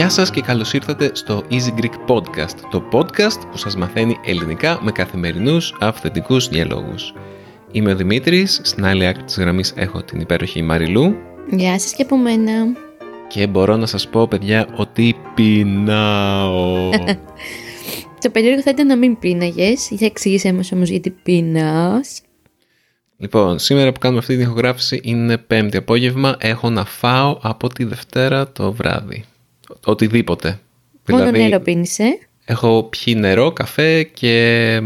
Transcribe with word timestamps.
Γεια 0.00 0.08
σας 0.08 0.30
και 0.30 0.40
καλώς 0.40 0.72
ήρθατε 0.72 1.10
στο 1.12 1.44
Easy 1.50 1.80
Greek 1.80 2.14
Podcast, 2.14 2.56
το 2.70 2.82
podcast 2.92 3.40
που 3.50 3.56
σας 3.56 3.76
μαθαίνει 3.76 4.16
ελληνικά 4.24 4.78
με 4.82 4.92
καθημερινούς 4.92 5.76
αυθεντικούς 5.80 6.48
διαλόγους. 6.48 7.14
Είμαι 7.72 7.92
ο 7.92 7.96
Δημήτρης, 7.96 8.60
στην 8.62 8.84
άλλη 8.84 9.06
άκρη 9.06 9.22
της 9.22 9.38
γραμμής 9.38 9.72
έχω 9.76 10.02
την 10.02 10.20
υπέροχη 10.20 10.62
Μαριλού. 10.62 11.14
Γεια 11.50 11.78
σας 11.78 11.92
και 11.92 12.02
από 12.02 12.16
μένα. 12.16 12.52
Και 13.30 13.46
μπορώ 13.46 13.76
να 13.76 13.86
σας 13.86 14.08
πω 14.08 14.28
παιδιά 14.28 14.68
ότι 14.76 15.16
πεινάω. 15.34 16.90
το 18.20 18.30
περίεργο 18.32 18.62
θα 18.62 18.70
ήταν 18.70 18.86
να 18.86 18.96
μην 18.96 19.18
πίναγες, 19.18 19.88
για 19.90 20.06
εξήγησέ 20.06 20.52
μας 20.52 20.72
όμως 20.72 20.88
γιατί 20.88 21.10
πεινάς. 21.10 22.22
Λοιπόν, 23.16 23.58
σήμερα 23.58 23.92
που 23.92 23.98
κάνουμε 23.98 24.20
αυτή 24.20 24.34
την 24.34 24.42
ηχογράφηση 24.42 25.00
είναι 25.02 25.38
πέμπτη 25.38 25.76
απόγευμα, 25.76 26.36
έχω 26.38 26.70
να 26.70 26.84
φάω 26.84 27.38
από 27.42 27.68
τη 27.68 27.84
Δευτέρα 27.84 28.52
το 28.52 28.72
βράδυ 28.72 29.24
οτιδήποτε. 29.84 30.60
Μόνο 31.08 31.24
δηλαδή, 31.24 31.42
νερό 31.42 31.60
πίνεις, 31.60 31.98
ε; 31.98 32.18
Έχω 32.44 32.82
πιει 32.82 33.14
νερό, 33.18 33.52
καφέ 33.52 34.02
και 34.02 34.80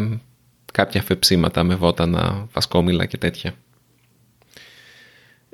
κάποια 0.73 1.03
φεψίματα 1.03 1.63
με 1.63 1.75
βότανα, 1.75 2.47
φασκόμηλα 2.51 3.07
και 3.07 3.17
τέτοια. 3.17 3.55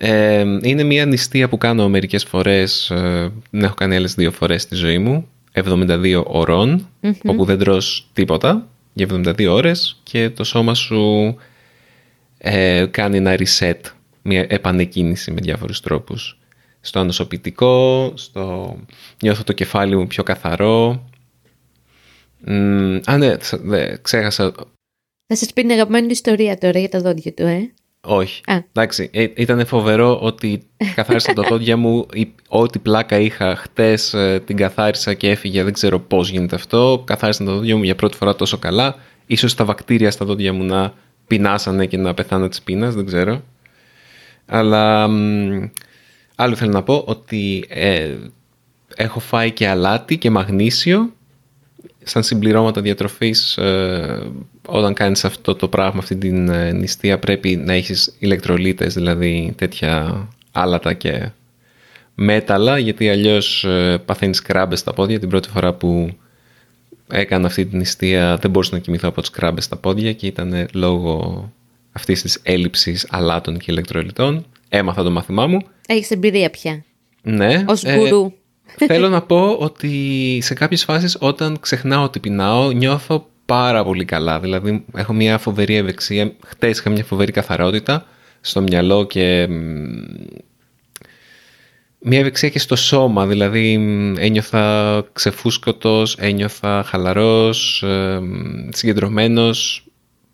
Ε, 0.03 0.59
είναι 0.63 0.83
μια 0.83 1.07
νηστεία 1.07 1.49
που 1.49 1.59
κάνω 1.59 1.89
μερικές 1.89 2.25
φορές, 2.25 2.91
ε, 2.91 3.33
την 3.51 3.63
έχω 3.63 3.75
κάνει 3.75 3.97
άλλες 3.97 4.15
δύο 4.15 4.31
φορές 4.31 4.63
στη 4.63 4.75
ζωή 4.75 4.99
μου, 4.99 5.29
72 5.53 6.23
ωρων 6.27 6.89
όπου 7.25 7.45
δεν 7.45 7.59
τρως 7.59 8.09
τίποτα 8.13 8.69
για 8.93 9.07
72 9.07 9.47
ώρες 9.47 10.01
και 10.03 10.31
το 10.31 10.45
σώμα 10.45 10.75
σου 10.75 11.37
ε, 12.39 12.87
κάνει 12.91 13.17
ένα 13.17 13.37
reset, 13.39 13.81
μια 14.23 14.47
επανεκκίνηση 14.49 15.31
με 15.31 15.41
διάφορους 15.41 15.81
τρόπους 15.81 16.39
στο 16.81 16.99
ανοσοποιητικό, 16.99 18.13
στο 18.15 18.77
νιώθω 19.23 19.45
το 19.45 19.53
κεφάλι 19.53 19.97
μου 19.97 20.07
πιο 20.07 20.23
καθαρό. 20.23 21.09
α, 23.05 23.17
ναι, 23.17 23.97
ξέχασα. 24.03 24.53
Θα 25.27 25.37
σας 25.37 25.53
πει 25.53 25.63
την 25.63 25.71
αγαπημένη 25.71 26.07
ιστορία 26.11 26.59
τώρα 26.59 26.79
για 26.79 26.89
τα 26.89 27.01
δόντια 27.01 27.33
του, 27.33 27.43
ε. 27.43 27.73
Όχι. 28.01 28.41
Α. 28.47 28.57
Εντάξει, 28.73 29.11
ε, 29.13 29.27
ήταν 29.35 29.67
φοβερό 29.67 30.19
ότι 30.21 30.63
καθάρισα 30.97 31.33
τα 31.33 31.43
δόντια 31.43 31.77
μου, 31.77 32.07
ό,τι 32.49 32.79
πλάκα 32.79 33.19
είχα 33.19 33.57
χτες 33.57 34.15
ε, 34.15 34.43
την 34.47 34.57
καθάρισα 34.57 35.15
και 35.15 35.31
έφυγε, 35.31 35.63
δεν 35.63 35.73
ξέρω 35.73 36.01
πώς 36.01 36.31
γίνεται 36.31 36.55
αυτό. 36.55 37.03
Καθάρισα 37.07 37.45
τα 37.45 37.53
δόντια 37.53 37.77
μου 37.77 37.83
για 37.83 37.95
πρώτη 37.95 38.17
φορά 38.17 38.35
τόσο 38.35 38.59
καλά. 38.59 38.97
Ίσως 39.27 39.55
τα 39.55 39.65
βακτήρια 39.65 40.11
στα 40.11 40.25
δόντια 40.25 40.53
μου 40.53 40.65
να 40.65 40.95
πεινάσανε 41.27 41.87
και 41.87 41.97
να 41.97 42.15
πεθάνω 42.15 42.49
της 42.49 42.63
πείνας, 42.63 42.95
δεν 42.95 43.07
ξέρω. 43.07 43.43
Αλλά 44.47 45.09
Άλλο 46.41 46.55
θέλω 46.55 46.73
να 46.73 46.83
πω 46.83 47.03
ότι 47.07 47.65
ε, 47.69 48.15
έχω 48.97 49.21
φάει 49.21 49.51
και 49.51 49.69
αλάτι 49.69 50.19
και 50.19 50.31
μαγνήσιο 50.31 51.13
σαν 52.03 52.23
συμπληρώματα 52.23 52.81
διατροφής 52.81 53.57
ε, 53.57 54.31
όταν 54.67 54.95
κάνεις 54.95 55.25
αυτό 55.25 55.55
το 55.55 55.69
πράγμα, 55.69 55.99
αυτή 55.99 56.17
την 56.17 56.49
ε, 56.49 56.73
νηστεία 56.73 57.19
πρέπει 57.19 57.57
να 57.57 57.73
έχεις 57.73 58.17
ηλεκτρολίτες, 58.19 58.95
δηλαδή 58.95 59.53
τέτοια 59.57 60.29
άλατα 60.53 60.93
και 60.93 61.31
μέταλλα 62.15 62.79
γιατί 62.79 63.09
αλλιώς 63.09 63.65
ε, 63.65 64.03
παθαίνεις 64.05 64.43
κράμπες 64.43 64.79
στα 64.79 64.93
πόδια 64.93 65.19
την 65.19 65.29
πρώτη 65.29 65.49
φορά 65.49 65.73
που 65.73 66.11
έκανα 67.13 67.47
αυτή 67.47 67.67
την 67.67 67.79
νηστεία 67.79 68.37
δεν 68.37 68.51
μπορούσα 68.51 68.75
να 68.75 68.81
κοιμηθώ 68.81 69.09
από 69.09 69.21
τις 69.21 69.31
κράμπες 69.31 69.65
στα 69.65 69.77
πόδια 69.77 70.13
και 70.13 70.27
ήταν 70.27 70.69
λόγω 70.73 71.53
αυτής 71.93 72.23
της 72.23 72.41
έλλειψης 72.43 73.07
αλάτων 73.11 73.59
και 73.59 73.73
ηλεκτρολιτών 73.73 74.47
έμαθα 74.69 75.03
το 75.03 75.11
μάθημά 75.11 75.47
μου 75.47 75.59
έχεις 75.87 76.11
εμπειρία 76.11 76.51
πια. 76.51 76.85
Ναι. 77.23 77.65
Ω 77.69 77.89
ε, 77.89 77.97
γκουρού. 77.97 78.33
Θέλω 78.77 79.09
να 79.09 79.23
πω 79.23 79.57
ότι 79.59 80.39
σε 80.43 80.55
κάποιες 80.55 80.85
φάσεις 80.85 81.17
όταν 81.21 81.61
ξεχνάω 81.61 82.05
ότι 82.05 82.21
πεινάω 82.21 82.71
νιώθω 82.71 83.27
πάρα 83.47 83.85
πολύ 83.85 84.05
καλά. 84.05 84.41
Δηλαδή 84.41 84.85
έχω 84.95 85.13
μια 85.13 85.39
φοβερή 85.39 85.75
ευεξία. 85.75 86.33
Χτες 86.47 86.79
είχα 86.79 86.91
μια 86.91 87.05
φοβερή 87.05 87.33
καθαρότητα 87.33 88.07
στο 88.41 88.61
μυαλό 88.61 89.07
και 89.07 89.49
μια 92.01 92.19
ευεξία 92.19 92.49
και 92.49 92.59
στο 92.59 92.77
σώμα. 92.77 93.27
Δηλαδή 93.27 93.73
ένιωθα 94.19 95.05
ξεφούσκωτος, 95.13 96.17
ένιωθα 96.19 96.83
χαλαρός, 96.87 97.83
ε, 97.83 98.21
συγκεντρωμένος. 98.69 99.85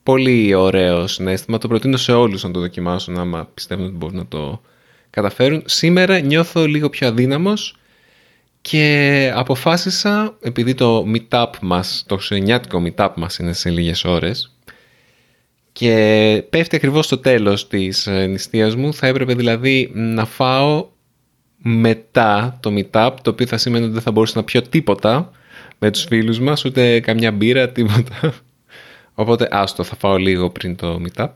Πολύ 0.02 0.54
ωραίο 0.54 1.06
συνέστημα. 1.06 1.58
Το 1.58 1.68
προτείνω 1.68 1.96
σε 1.96 2.12
όλους 2.12 2.42
να 2.42 2.50
το 2.50 2.60
δοκιμάσουν 2.60 3.18
άμα 3.18 3.48
πιστεύουν 3.54 3.84
ότι 3.84 3.94
μπορούν 3.96 4.16
να 4.16 4.26
το 4.26 4.60
καταφέρουν. 5.10 5.62
Σήμερα 5.64 6.18
νιώθω 6.20 6.66
λίγο 6.66 6.88
πιο 6.90 7.06
αδύναμος 7.08 7.76
και 8.68 9.32
αποφάσισα, 9.34 10.36
επειδή 10.40 10.74
το 10.74 11.04
meetup 11.14 11.50
μας, 11.60 12.04
το 12.06 12.14
χριστουγεννιάτικο 12.14 12.82
meetup 12.86 13.10
μας 13.16 13.38
είναι 13.38 13.52
σε 13.52 13.70
λίγες 13.70 14.04
ώρες 14.04 14.56
και 15.72 16.44
πέφτει 16.50 16.76
ακριβώς 16.76 17.04
στο 17.04 17.18
τέλος 17.18 17.68
της 17.68 18.06
ε, 18.06 18.26
νηστείας 18.26 18.76
μου, 18.76 18.94
θα 18.94 19.06
έπρεπε 19.06 19.34
δηλαδή 19.34 19.90
να 19.94 20.24
φάω 20.24 20.88
μετά 21.56 22.58
το 22.62 22.74
meetup, 22.76 23.12
το 23.22 23.30
οποίο 23.30 23.46
θα 23.46 23.56
σημαίνει 23.56 23.84
ότι 23.84 23.92
δεν 23.92 24.02
θα 24.02 24.10
μπορούσα 24.10 24.32
να 24.36 24.44
πιω 24.44 24.62
τίποτα 24.62 25.30
με 25.78 25.90
τους 25.90 26.04
φίλους 26.04 26.40
μας, 26.40 26.64
ούτε 26.64 27.00
καμιά 27.00 27.32
μπύρα, 27.32 27.70
τίποτα. 27.70 28.34
Οπότε 29.14 29.48
άστο, 29.50 29.82
θα 29.82 29.96
φάω 29.96 30.16
λίγο 30.16 30.50
πριν 30.50 30.76
το 30.76 31.00
meetup. 31.02 31.32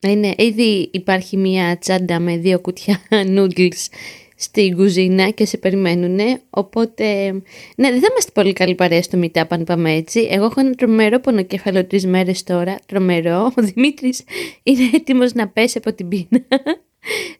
Είναι, 0.00 0.34
ήδη 0.36 0.88
υπάρχει 0.92 1.36
μια 1.36 1.78
τσάντα 1.78 2.20
με 2.20 2.36
δύο 2.36 2.60
κουτιά 2.60 3.00
noodles 3.36 3.86
στην 4.42 4.76
κουζίνα 4.76 5.30
και 5.30 5.46
σε 5.46 5.56
περιμένουν. 5.56 6.18
Οπότε, 6.50 7.30
ναι, 7.76 7.90
δεν 7.90 8.00
θα 8.00 8.06
είμαστε 8.10 8.30
πολύ 8.34 8.52
καλή 8.52 8.74
παρέα 8.74 9.02
στο 9.02 9.20
meetup 9.22 9.44
αν 9.48 9.64
πάμε 9.64 9.92
έτσι. 9.92 10.28
Εγώ 10.30 10.44
έχω 10.44 10.60
ένα 10.60 10.70
τρομερό 10.70 11.20
πονοκέφαλο 11.20 11.84
τρεις 11.84 12.06
μέρες 12.06 12.42
τώρα. 12.42 12.78
Τρομερό. 12.86 13.52
Ο 13.56 13.62
Δημήτρης 13.62 14.24
είναι 14.62 14.90
έτοιμος 14.94 15.32
να 15.32 15.48
πέσει 15.48 15.78
από 15.78 15.92
την 15.92 16.08
πείνα. 16.08 16.44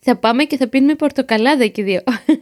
θα 0.01 0.17
πάμε 0.17 0.45
και 0.45 0.57
θα 0.57 0.69
πίνουμε 0.69 0.95
πορτοκαλάδα 0.95 1.67
και 1.67 1.83
δύο. 1.83 2.01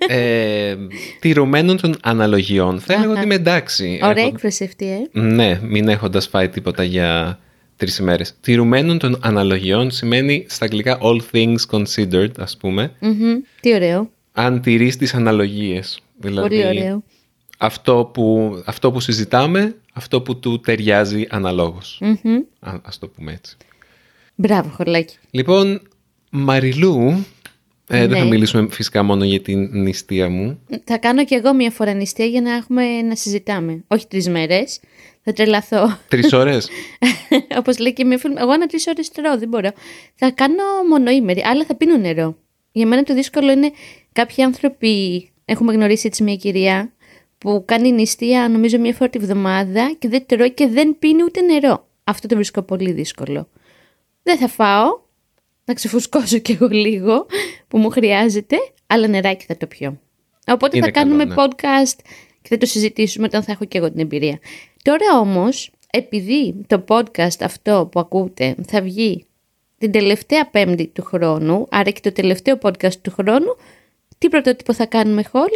ε, 0.08 0.76
τηρουμένων 1.20 1.80
των 1.80 1.96
αναλογιών. 2.02 2.80
Θα 2.80 2.92
έλεγα 2.92 3.10
ότι 3.10 3.22
είμαι 3.22 3.34
εντάξει. 3.34 4.00
Ωραία 4.02 4.24
έκφραση 4.24 4.64
αυτή, 4.64 4.86
ε. 5.12 5.20
Ναι, 5.20 5.60
μην 5.62 5.88
έχοντας 5.88 6.26
φάει 6.26 6.48
τίποτα 6.48 6.82
για 6.82 7.38
τρεις 7.76 7.98
ημέρες. 7.98 8.34
Τηρουμένων 8.40 8.98
των 8.98 9.18
αναλογιών 9.22 9.90
σημαίνει 9.90 10.46
στα 10.48 10.64
αγγλικά 10.64 10.98
all 11.02 11.20
things 11.32 11.56
considered, 11.70 12.30
ας 12.38 12.56
πούμε. 12.56 12.92
Τι 13.60 13.74
ωραίο. 13.74 14.10
Αν 14.40 14.60
τηρείς 14.60 14.96
τις 14.96 15.14
αναλογίες. 15.14 16.00
Δηλαδή, 16.16 16.48
Πολύ 16.48 16.66
ωραίο. 16.66 17.02
Αυτό 17.58 18.10
που, 18.14 18.54
αυτό 18.66 18.92
που 18.92 19.00
συζητάμε, 19.00 19.76
αυτό 19.92 20.22
που 20.22 20.38
του 20.38 20.60
ταιριάζει 20.60 21.26
αναλόγως. 21.28 22.02
Α, 22.60 22.72
ας 22.82 22.98
το 22.98 23.08
πούμε 23.08 23.32
έτσι. 23.32 23.56
Μπράβο, 24.34 24.68
χορλάκι. 24.68 25.16
Λοιπόν, 25.30 25.82
Μαριλού, 26.30 27.24
ε, 27.86 28.06
Δεν 28.06 28.16
θα 28.18 28.24
ναι. 28.24 28.30
μιλήσουμε 28.30 28.68
φυσικά 28.70 29.02
μόνο 29.02 29.24
για 29.24 29.40
την 29.40 29.70
νηστεία 29.72 30.28
μου. 30.28 30.60
Θα 30.84 30.98
κάνω 30.98 31.24
κι 31.24 31.34
εγώ 31.34 31.54
μια 31.54 31.70
φορά 31.70 31.92
νηστεία 31.92 32.26
για 32.26 32.40
να 32.40 32.54
έχουμε 32.54 33.02
να 33.02 33.14
συζητάμε. 33.14 33.84
Όχι 33.86 34.06
τρεις 34.06 34.28
μέρες. 34.28 34.80
Θα 35.22 35.32
τρελαθώ. 35.32 35.98
Τρεις 36.08 36.32
ώρες; 36.42 36.68
Όπως 37.58 37.78
λέει 37.78 37.92
και 37.92 38.04
μια 38.04 38.18
φίλη. 38.18 38.34
Εγώ 38.38 38.52
ένα 38.52 38.66
τρεις 38.66 38.86
ώρες 38.86 39.10
τρώω, 39.10 39.38
δεν 39.38 39.48
μπορώ. 39.48 39.70
Θα 40.14 40.30
κάνω 40.30 40.62
μονοήμερη, 40.88 41.42
αλλά 41.44 41.64
θα 41.64 41.74
πίνω 41.74 41.96
νερό. 41.96 42.36
Για 42.72 42.86
μένα 42.86 43.02
το 43.02 43.14
δύσκολο 43.14 43.50
είναι 43.50 43.70
κάποιοι 44.12 44.44
άνθρωποι. 44.44 45.28
Έχουμε 45.44 45.72
γνωρίσει 45.72 46.06
έτσι 46.06 46.22
μια 46.22 46.36
κυρία 46.36 46.92
που 47.38 47.62
κάνει 47.66 47.92
νηστεία 47.92 48.48
νομίζω 48.48 48.78
μια 48.78 48.92
φορά 48.92 49.10
τη 49.10 49.18
βδομάδα 49.18 49.94
και 49.98 50.08
δεν 50.08 50.26
τρώει 50.26 50.52
και 50.52 50.66
δεν 50.66 50.96
πίνει 50.98 51.22
ούτε 51.22 51.40
νερό. 51.40 51.88
Αυτό 52.04 52.28
το 52.28 52.34
βρίσκω 52.34 52.62
πολύ 52.62 52.92
δύσκολο. 52.92 53.48
Δεν 54.22 54.38
θα 54.38 54.48
φάω, 54.48 55.00
να 55.64 55.74
ξεφουσκώσω 55.74 56.38
κι 56.38 56.52
εγώ 56.52 56.68
λίγο 56.68 57.26
που 57.68 57.78
μου 57.78 57.90
χρειάζεται, 57.90 58.56
αλλά 58.86 59.06
νεράκι 59.06 59.44
θα 59.44 59.56
το 59.56 59.66
πιω. 59.66 60.00
Οπότε 60.46 60.78
θα 60.78 60.90
κάνουμε 60.90 61.24
ναι. 61.24 61.34
podcast 61.36 61.98
και 62.42 62.48
θα 62.48 62.56
το 62.56 62.66
συζητήσουμε 62.66 63.26
όταν 63.26 63.42
θα 63.42 63.52
έχω 63.52 63.64
και 63.64 63.78
εγώ 63.78 63.90
την 63.90 64.00
εμπειρία. 64.00 64.38
Τώρα 64.82 65.18
όμως, 65.20 65.70
επειδή 65.90 66.54
το 66.66 66.84
podcast 66.88 67.40
αυτό 67.40 67.88
που 67.92 68.00
ακούτε 68.00 68.54
θα 68.66 68.82
βγει 68.82 69.26
την 69.80 69.90
τελευταία 69.90 70.46
πέμπτη 70.50 70.86
του 70.86 71.02
χρόνου, 71.04 71.66
άρα 71.70 71.90
και 71.90 72.00
το 72.02 72.12
τελευταίο 72.12 72.58
podcast 72.62 72.94
του 73.02 73.10
χρόνου, 73.10 73.56
τι 74.18 74.28
πρωτότυπο 74.28 74.74
θα 74.74 74.86
κάνουμε, 74.86 75.22
Χολ; 75.22 75.48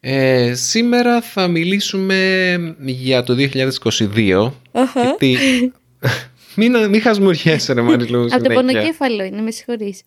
Ε, 0.00 0.54
σήμερα 0.54 1.20
θα 1.20 1.48
μιλήσουμε 1.48 2.56
για 2.76 3.22
το 3.22 3.34
2022. 3.38 4.52
Γιατί... 4.94 5.36
μην, 6.56 6.88
μην 6.88 7.00
χασμουριέσαι 7.00 7.72
ρε 7.72 7.80
Μαριλού. 7.80 8.24
Από 8.30 8.42
το 8.44 8.52
πονοκέφαλο 8.54 9.24
είναι, 9.24 9.40
με 9.40 9.50
συγχωρείς. 9.50 10.02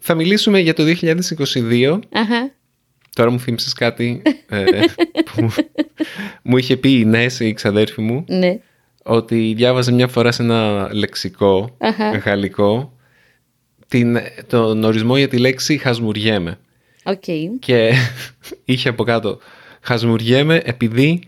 Θα 0.00 0.14
μιλήσουμε 0.14 0.58
για 0.60 0.74
το 0.74 0.82
2022. 1.02 1.98
Αχα. 2.12 2.50
Τώρα 3.14 3.30
μου 3.30 3.40
θύμισες 3.40 3.72
κάτι 3.72 4.22
ε, 4.48 4.64
που 5.24 5.42
μου- 5.42 5.54
μου 6.42 6.56
είχε 6.56 6.76
πει 6.76 6.90
η 6.92 7.04
Νέση, 7.04 7.46
η 7.46 7.52
ξαδέρφη 7.52 8.00
μου, 8.00 8.24
Ναι. 8.28 8.58
Ότι 9.06 9.52
διάβαζε 9.56 9.92
μια 9.92 10.08
φορά 10.08 10.32
σε 10.32 10.42
ένα 10.42 10.88
λεξικό 10.92 11.76
Αχα. 11.78 12.10
γαλλικό 12.10 12.92
την, 13.88 14.18
τον 14.46 14.84
ορισμό 14.84 15.16
για 15.16 15.28
τη 15.28 15.38
λέξη 15.38 15.76
χασμουριέμαι. 15.76 16.58
Οκ. 17.04 17.24
Και 17.58 17.92
είχε 18.64 18.88
από 18.88 19.04
κάτω 19.04 19.38
χασμουριέμαι 19.80 20.62
επειδή 20.64 21.20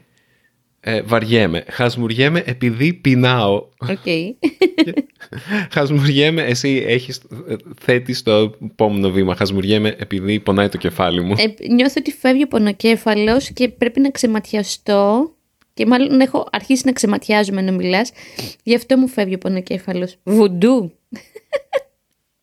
ε, 0.80 1.02
βαριέμαι. 1.02 1.64
Χασμουριέμαι 1.68 2.42
επειδή 2.46 2.92
πεινάω. 2.92 3.66
Οκ. 3.78 4.06
Χασμουριέμαι, 5.74 6.42
εσύ 6.42 6.84
έχεις, 6.86 7.16
ε, 7.48 7.54
θέτεις 7.80 8.22
το 8.22 8.54
επόμενο 8.64 9.10
βήμα. 9.10 9.34
Χασμουριέμαι 9.34 9.96
επειδή 9.98 10.40
πονάει 10.40 10.68
το 10.68 10.76
κεφάλι 10.76 11.22
μου. 11.22 11.34
Ε, 11.38 11.72
νιώθω 11.72 11.94
ότι 11.98 12.12
φεύγει 12.12 12.42
ο 12.42 12.48
πονοκέφαλος 12.48 13.50
και 13.52 13.68
πρέπει 13.68 14.00
να 14.00 14.10
ξεματιαστώ 14.10 15.32
και 15.78 15.86
μάλλον 15.86 16.20
έχω 16.20 16.48
αρχίσει 16.52 16.82
να 16.84 16.92
ξεματιάζομαι 16.92 17.60
να 17.60 17.72
μιλάς. 17.72 18.12
Γι' 18.62 18.74
αυτό 18.74 18.96
μου 18.96 19.08
φεύγει 19.08 19.34
ο 19.34 19.38
πονοκέφαλος. 19.38 20.16
Βουντού. 20.22 20.92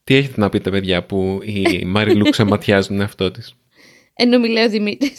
Τι 0.03 0.15
έχετε 0.15 0.33
να 0.41 0.49
πείτε 0.49 0.69
παιδιά 0.69 1.03
που 1.05 1.39
η 1.43 1.85
Μαριλού 1.85 2.29
ξεματιάζει 2.29 2.87
τον 2.87 3.01
εαυτό 3.01 3.31
της; 3.31 3.55
Ενώ 4.13 4.39
μιλάει 4.39 4.65
ο 4.65 4.69
Δημήτρης. 4.69 5.17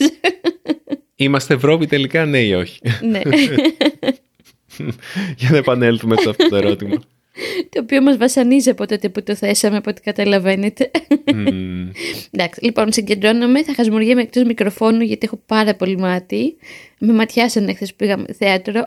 Είμαστε 1.17 1.55
Ευρώπη 1.55 1.87
τελικά 1.87 2.25
ναι 2.25 2.39
ή 2.39 2.53
όχι; 2.53 2.81
ναι. 3.01 3.21
Για 5.39 5.51
να 5.51 5.57
επανέλθουμε 5.57 6.17
σε 6.17 6.29
αυτό 6.29 6.49
το 6.49 6.57
ερώτημα. 6.57 7.03
Το 7.69 7.81
οποίο 7.81 8.03
μας 8.03 8.17
βασανίζει 8.17 8.71
από 8.71 8.87
τότε 8.87 9.09
που 9.09 9.23
το 9.23 9.35
θέσαμε, 9.35 9.77
από 9.77 9.91
ό,τι 9.91 10.01
καταλαβαίνετε. 10.01 10.91
Μμμ. 11.35 11.89
Εντάξει, 12.31 12.65
λοιπόν, 12.65 12.93
συγκεντρώνομαι, 12.93 13.63
θα 13.63 13.75
χασμουριέμαι 13.75 14.23
εκτός 14.23 14.43
μικροφώνου 14.43 15.03
γιατί 15.03 15.27
έχω 15.27 15.41
πάρα 15.47 15.75
πολύ 15.75 15.97
μάτι. 15.97 16.57
Με 16.99 17.13
ματιάσανε 17.13 17.75
χθε 17.75 17.87
που 17.87 17.97
πήγαμε 17.97 18.25
θέατρο 18.39 18.85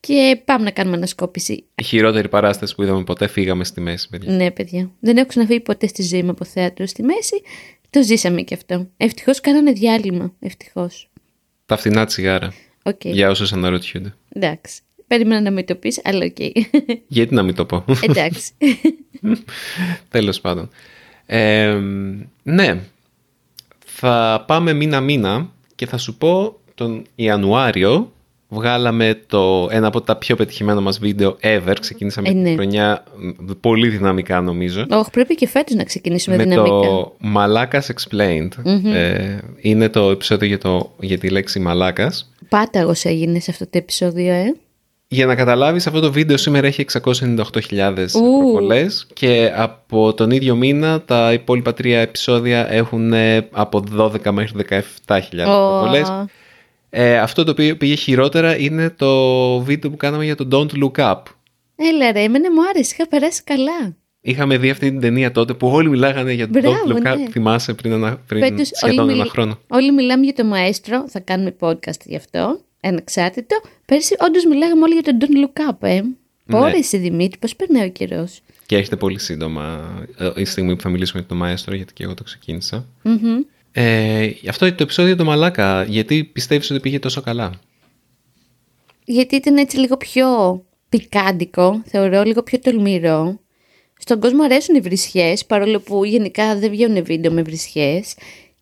και 0.00 0.40
πάμε 0.44 0.64
να 0.64 0.70
κάνουμε 0.70 0.96
ανασκόπηση. 0.96 1.64
Η 1.74 1.82
χειρότερη 1.82 2.28
παράσταση 2.28 2.74
που 2.74 2.82
είδαμε 2.82 3.04
ποτέ 3.04 3.26
φύγαμε 3.26 3.64
στη 3.64 3.80
μέση, 3.80 4.08
παιδιά. 4.08 4.32
Ναι, 4.32 4.50
παιδιά. 4.50 4.90
Δεν 5.00 5.16
έχω 5.16 5.26
ξαναφύγει 5.26 5.60
ποτέ 5.60 5.86
στη 5.86 6.02
ζωή 6.02 6.22
μου 6.22 6.30
από 6.30 6.44
θέατρο 6.44 6.86
στη 6.86 7.02
μέση. 7.02 7.42
Το 7.90 8.02
ζήσαμε 8.02 8.42
και 8.42 8.54
αυτό. 8.54 8.88
Ευτυχώς 8.96 9.40
κάνανε 9.40 9.72
διάλειμμα. 9.72 10.34
Ευτυχώς. 10.40 11.10
Τα 11.66 11.76
φθηνά 11.76 12.04
τσιγάρα. 12.04 12.54
Οκ. 12.82 13.04
Για 13.04 13.30
όσους 13.30 13.52
αναρωτιούνται. 13.52 14.14
Εντάξει. 14.32 14.80
Περίμενα 15.08 15.40
να 15.40 15.50
μην 15.50 15.66
το 15.66 15.74
πεις, 15.74 16.00
αλλά 16.04 16.24
οκ. 16.24 16.36
Γιατί 17.06 17.34
να 17.34 17.42
μην 17.42 17.54
το 17.54 17.64
πω; 17.64 17.84
Εντάξει. 18.00 18.52
Τέλος 20.10 20.40
πάντων. 20.40 20.68
Ε, 21.26 21.78
ναι. 22.42 22.80
Θα 23.84 24.44
πάμε 24.46 24.72
μήνα-μήνα 24.72 25.50
και 25.74 25.86
θα 25.86 25.96
σου 25.98 26.16
πω 26.16 26.56
τον 26.74 27.04
Ιανουάριο 27.14 28.12
βγάλαμε 28.48 29.20
το, 29.26 29.68
ένα 29.70 29.86
από 29.86 30.00
τα 30.00 30.16
πιο 30.16 30.36
πετυχημένα 30.36 30.80
μας 30.80 30.98
βίντεο 30.98 31.36
ever. 31.42 31.74
Ξεκίνησαμε 31.80 32.28
Ε, 32.28 32.32
ναι. 32.32 32.48
τη 32.48 32.54
χρονιά 32.54 33.04
μ, 33.16 33.50
πολύ 33.60 33.88
δυναμικά 33.88 34.40
νομίζω. 34.40 34.86
Όχι, 34.90 35.10
πρέπει 35.10 35.34
και 35.34 35.48
φέτος 35.48 35.74
να 35.76 35.84
ξεκινήσουμε 35.84 36.36
με 36.36 36.42
δυναμικά. 36.42 36.70
το 36.74 37.16
Malakas 37.36 37.80
Explained. 37.80 38.48
Ε, 38.84 39.38
είναι 39.60 39.88
το 39.88 40.10
επεισόδιο 40.10 40.48
για, 40.48 40.58
το, 40.58 40.94
για 41.00 41.18
τη 41.18 41.28
λέξη 41.28 41.60
Μαλάκας. 41.60 42.32
Πάταγος 42.48 43.04
έγινε 43.04 43.38
σε 43.38 43.50
αυτό 43.50 43.64
το 43.64 43.78
επεισόδιο, 43.78 44.32
ε. 44.32 44.54
Για 45.10 45.26
να 45.26 45.34
καταλάβεις, 45.34 45.86
αυτό 45.86 46.00
το 46.00 46.12
βίντεο 46.12 46.36
σήμερα 46.36 46.66
έχει 46.66 46.84
698.000 47.02 48.06
προβολές 48.12 49.06
και 49.12 49.52
από 49.54 50.14
τον 50.14 50.30
ίδιο 50.30 50.56
μήνα 50.56 51.00
τα 51.02 51.32
υπόλοιπα 51.32 51.74
τρία 51.74 52.00
επεισόδια 52.00 52.72
έχουν 52.72 53.12
ε, 53.12 53.48
από 53.50 53.82
12 53.98 54.30
μέχρι 54.30 54.64
17.000 55.06 55.20
προβολές. 55.30 56.12
Ε, 56.90 57.18
αυτό 57.18 57.44
το 57.44 57.50
οποίο 57.50 57.76
πήγε 57.76 57.94
χειρότερα 57.94 58.56
είναι 58.58 58.90
το 58.90 59.58
βίντεο 59.60 59.90
που 59.90 59.96
κάναμε 59.96 60.24
για 60.24 60.34
το 60.34 60.48
Don't 60.52 60.84
Look 60.84 61.04
Up. 61.12 61.22
Έλα 61.76 62.12
ρε, 62.12 62.22
εμένα 62.22 62.52
μου 62.52 62.60
άρεσε, 62.68 62.94
είχα 62.98 63.08
περάσει 63.08 63.42
καλά. 63.44 63.96
Είχαμε 64.20 64.56
δει 64.58 64.70
αυτή 64.70 64.90
την 64.90 65.00
ταινία 65.00 65.32
τότε 65.32 65.54
που 65.54 65.68
όλοι 65.68 65.88
μιλάγανε 65.88 66.32
για 66.32 66.48
το 66.48 66.58
Μπράβο, 66.60 66.76
Don't 66.86 66.90
Look 66.92 67.12
Up. 67.12 67.16
ναι. 67.18 67.28
Θυμάσαι 67.30 67.74
πριν, 67.74 67.92
ένα, 67.92 68.20
πριν 68.26 68.42
Φέτος 68.42 68.70
σχεδόν 68.72 68.98
όλοι, 68.98 69.12
ένα 69.12 69.20
μιλ- 69.22 69.30
χρόνο. 69.30 69.58
όλοι 69.68 69.92
μιλάμε 69.92 70.24
για 70.24 70.34
το 70.34 70.44
μαέστρο, 70.44 71.04
θα 71.08 71.20
κάνουμε 71.20 71.56
podcast 71.60 72.00
γι' 72.04 72.16
αυτό, 72.16 72.60
ανεξάρτητο. 72.80 73.60
Πέρσι 73.84 74.16
όντως 74.26 74.44
μιλάγαμε 74.44 74.82
όλοι 74.82 74.94
για 74.94 75.02
τον 75.02 75.18
Don't 75.20 75.44
Look 75.44 75.72
Up, 75.72 75.88
ε. 75.88 76.00
Ναι. 76.00 76.58
Πόρε 76.58 76.76
εσύ 76.76 76.96
Δημήτρη, 76.96 77.38
πώς 77.38 77.56
περνάει 77.56 77.86
ο 77.86 77.90
καιρός; 77.90 78.40
Και 78.66 78.76
έχετε 78.76 78.96
πολύ 78.96 79.18
σύντομα 79.18 79.94
ε, 80.18 80.30
η 80.36 80.44
στιγμή 80.44 80.76
που 80.76 80.82
θα 80.82 80.88
μιλήσουμε 80.88 81.20
για 81.20 81.28
το 81.28 81.34
Μαέστρο, 81.34 81.74
γιατί 81.74 81.92
και 81.92 82.02
εγώ 82.04 82.14
το 82.14 82.22
ξεκίνησα. 82.22 82.86
Ε, 83.72 84.30
αυτό 84.48 84.66
είναι 84.66 84.74
το 84.74 84.82
επεισόδιο 84.82 85.16
του 85.16 85.24
Μαλάκα, 85.24 85.84
γιατί 85.84 86.24
πιστεύεις 86.24 86.70
ότι 86.70 86.80
πήγε 86.80 86.98
τόσο 86.98 87.20
καλά; 87.20 87.52
Γιατί 89.04 89.36
ήταν 89.36 89.56
έτσι 89.56 89.76
λίγο 89.78 89.96
πιο 89.96 90.26
πικάντικο, 90.88 91.82
θεωρώ, 91.86 92.22
λίγο 92.22 92.42
πιο 92.42 92.58
τολμηρό. 92.58 93.40
Στον 93.98 94.20
κόσμο 94.20 94.42
αρέσουν 94.42 94.74
οι 94.74 94.80
βρισιές, 94.80 95.46
παρόλο 95.46 95.80
που 95.80 96.04
γενικά 96.04 96.58
δεν 96.58 96.70
βγαίνουν 96.70 97.04
βίντεο 97.04 97.32
με 97.32 97.42
βρισιές. 97.42 98.14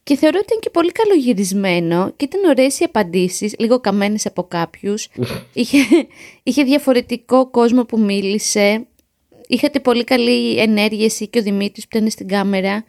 Και 0.06 0.16
θεωρώ 0.16 0.38
ότι 0.38 0.46
ήταν 0.46 0.60
και 0.60 0.70
πολύ 0.70 0.92
καλογυρισμένο 0.92 2.12
και 2.16 2.24
ήταν 2.24 2.50
ωραίες 2.50 2.80
οι 2.80 2.84
απαντήσεις, 2.84 3.54
λίγο 3.58 3.80
καμένες 3.80 4.26
από 4.26 4.44
κάποιους. 4.44 5.08
είχε, 5.52 5.78
είχε 6.42 6.62
διαφορετικό 6.62 7.50
κόσμο 7.50 7.84
που 7.84 8.00
μίλησε. 8.00 8.86
Είχατε 9.46 9.80
πολύ 9.80 10.04
καλή 10.04 10.58
ενέργεια 10.58 11.04
εσύ 11.04 11.28
και 11.28 11.38
ο 11.38 11.42
Δημήτρης 11.42 11.88
που 11.88 11.96
ήταν 11.96 12.10
στην 12.10 12.28
κάμερα. 12.28 12.84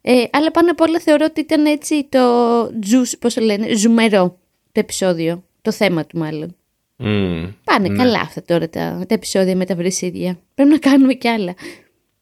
Ε, 0.00 0.24
αλλά 0.30 0.50
πάνω 0.50 0.70
απ' 0.70 0.80
όλα 0.80 1.00
θεωρώ 1.00 1.24
ότι 1.28 1.40
ήταν 1.40 1.66
έτσι 1.66 2.06
το 2.08 2.64
juice, 2.64 3.12
πώς 3.18 3.34
το 3.34 3.40
λένε, 3.40 3.74
ζουμερό 3.74 4.38
το 4.72 4.80
επεισόδιο, 4.80 5.44
το 5.62 5.72
θέμα 5.72 6.06
του 6.06 6.18
μάλλον. 6.18 6.56
Μμμ. 6.96 7.52
Πάνε 7.64 7.88
καλά 7.88 8.20
αυτά 8.20 8.42
τώρα 8.42 8.68
τα, 8.68 9.04
τα 9.08 9.14
επεισόδια 9.14 9.56
με 9.56 9.64
τα 9.64 9.74
βρυσίδια. 9.74 10.38
Πρέπει 10.54 10.70
να 10.70 10.78
κάνουμε 10.78 11.14
κι 11.14 11.28
άλλα. 11.28 11.54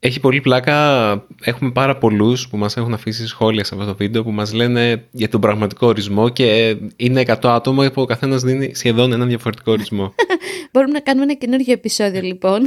Έχει 0.02 0.20
πολύ 0.20 0.41
πλάκα. 0.41 1.11
Έχουμε 1.43 1.70
πάρα 1.70 1.99
πολλούς 1.99 2.49
που 2.49 2.56
μας 2.56 2.76
έχουν 2.76 2.94
αφήσει 2.94 3.26
σχόλια 3.26 3.64
σε 3.64 3.75
αυτό 3.75 3.87
το 3.87 3.94
βίντεο 3.94 4.23
που 4.23 4.31
μας 4.31 4.52
λένε 4.52 5.08
για 5.11 5.29
τον 5.29 5.41
πραγματικό 5.41 5.87
ορισμό 5.87 6.29
και 6.29 6.76
είναι 6.97 7.23
100 7.26 7.35
άτομα 7.43 7.91
που 7.91 8.02
ο 8.02 8.05
καθένας 8.05 8.43
δίνει 8.43 8.75
σχεδόν 8.75 9.12
έναν 9.12 9.29
διαφορετικό 9.29 9.73
ορισμό. 9.73 10.14
Μπορούμε 10.73 10.93
να 10.93 11.00
κάνουμε 11.00 11.25
ένα 11.25 11.35
καινούργιο 11.35 11.73
επεισόδιο 11.73 12.20
λοιπόν. 12.20 12.62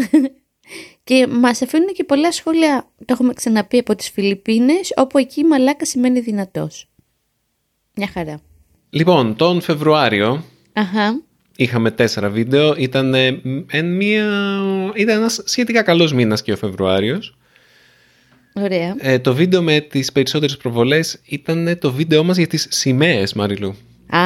και 1.04 1.28
μας 1.28 1.62
αφήνουν 1.62 1.88
και 1.88 2.04
πολλά 2.04 2.32
σχόλια, 2.32 2.88
το 2.98 3.06
έχουμε 3.08 3.34
ξαναπεί 3.34 3.78
από 3.78 3.96
τις 3.96 4.10
Φιλιππίνες, 4.10 4.94
όπου 4.96 5.18
εκεί 5.18 5.40
η 5.40 5.44
μαλάκα 5.44 5.86
σημαίνει 5.86 6.20
δυνατός. 6.20 6.88
Μια 7.96 8.08
χαρά. 8.08 8.40
λοιπόν, 8.90 9.36
τον 9.36 9.62
Φεβρουάριο 9.62 10.44
Αχα. 10.74 11.22
Είχαμε 11.56 11.92
τέσσερα 11.92 12.30
βίντεο. 12.30 12.76
Ήταν, 12.78 13.14
ε, 13.14 13.42
εν 13.68 13.96
μία... 13.96 14.26
Ήταν 14.96 15.18
ένας 15.18 15.42
σχετικά 15.46 15.84
καλός 15.84 16.14
μήνας 16.14 16.42
και 16.42 16.52
ο 16.52 16.56
Φεβρουάριος. 16.56 17.38
Ωραία. 18.54 18.96
Ε, 18.98 19.20
το 19.20 19.34
βίντεο 19.34 19.62
με 19.62 19.80
τις 19.80 20.12
περισσότερες 20.12 20.58
προβολές 20.58 21.20
ήταν 21.26 21.78
το 21.80 21.92
βίντεο 21.92 22.24
μας 22.24 22.38
για 22.38 22.48
τις 22.48 22.68
σημαίες, 22.70 23.34
Μαριλού. 23.34 23.76
Α, 24.08 24.20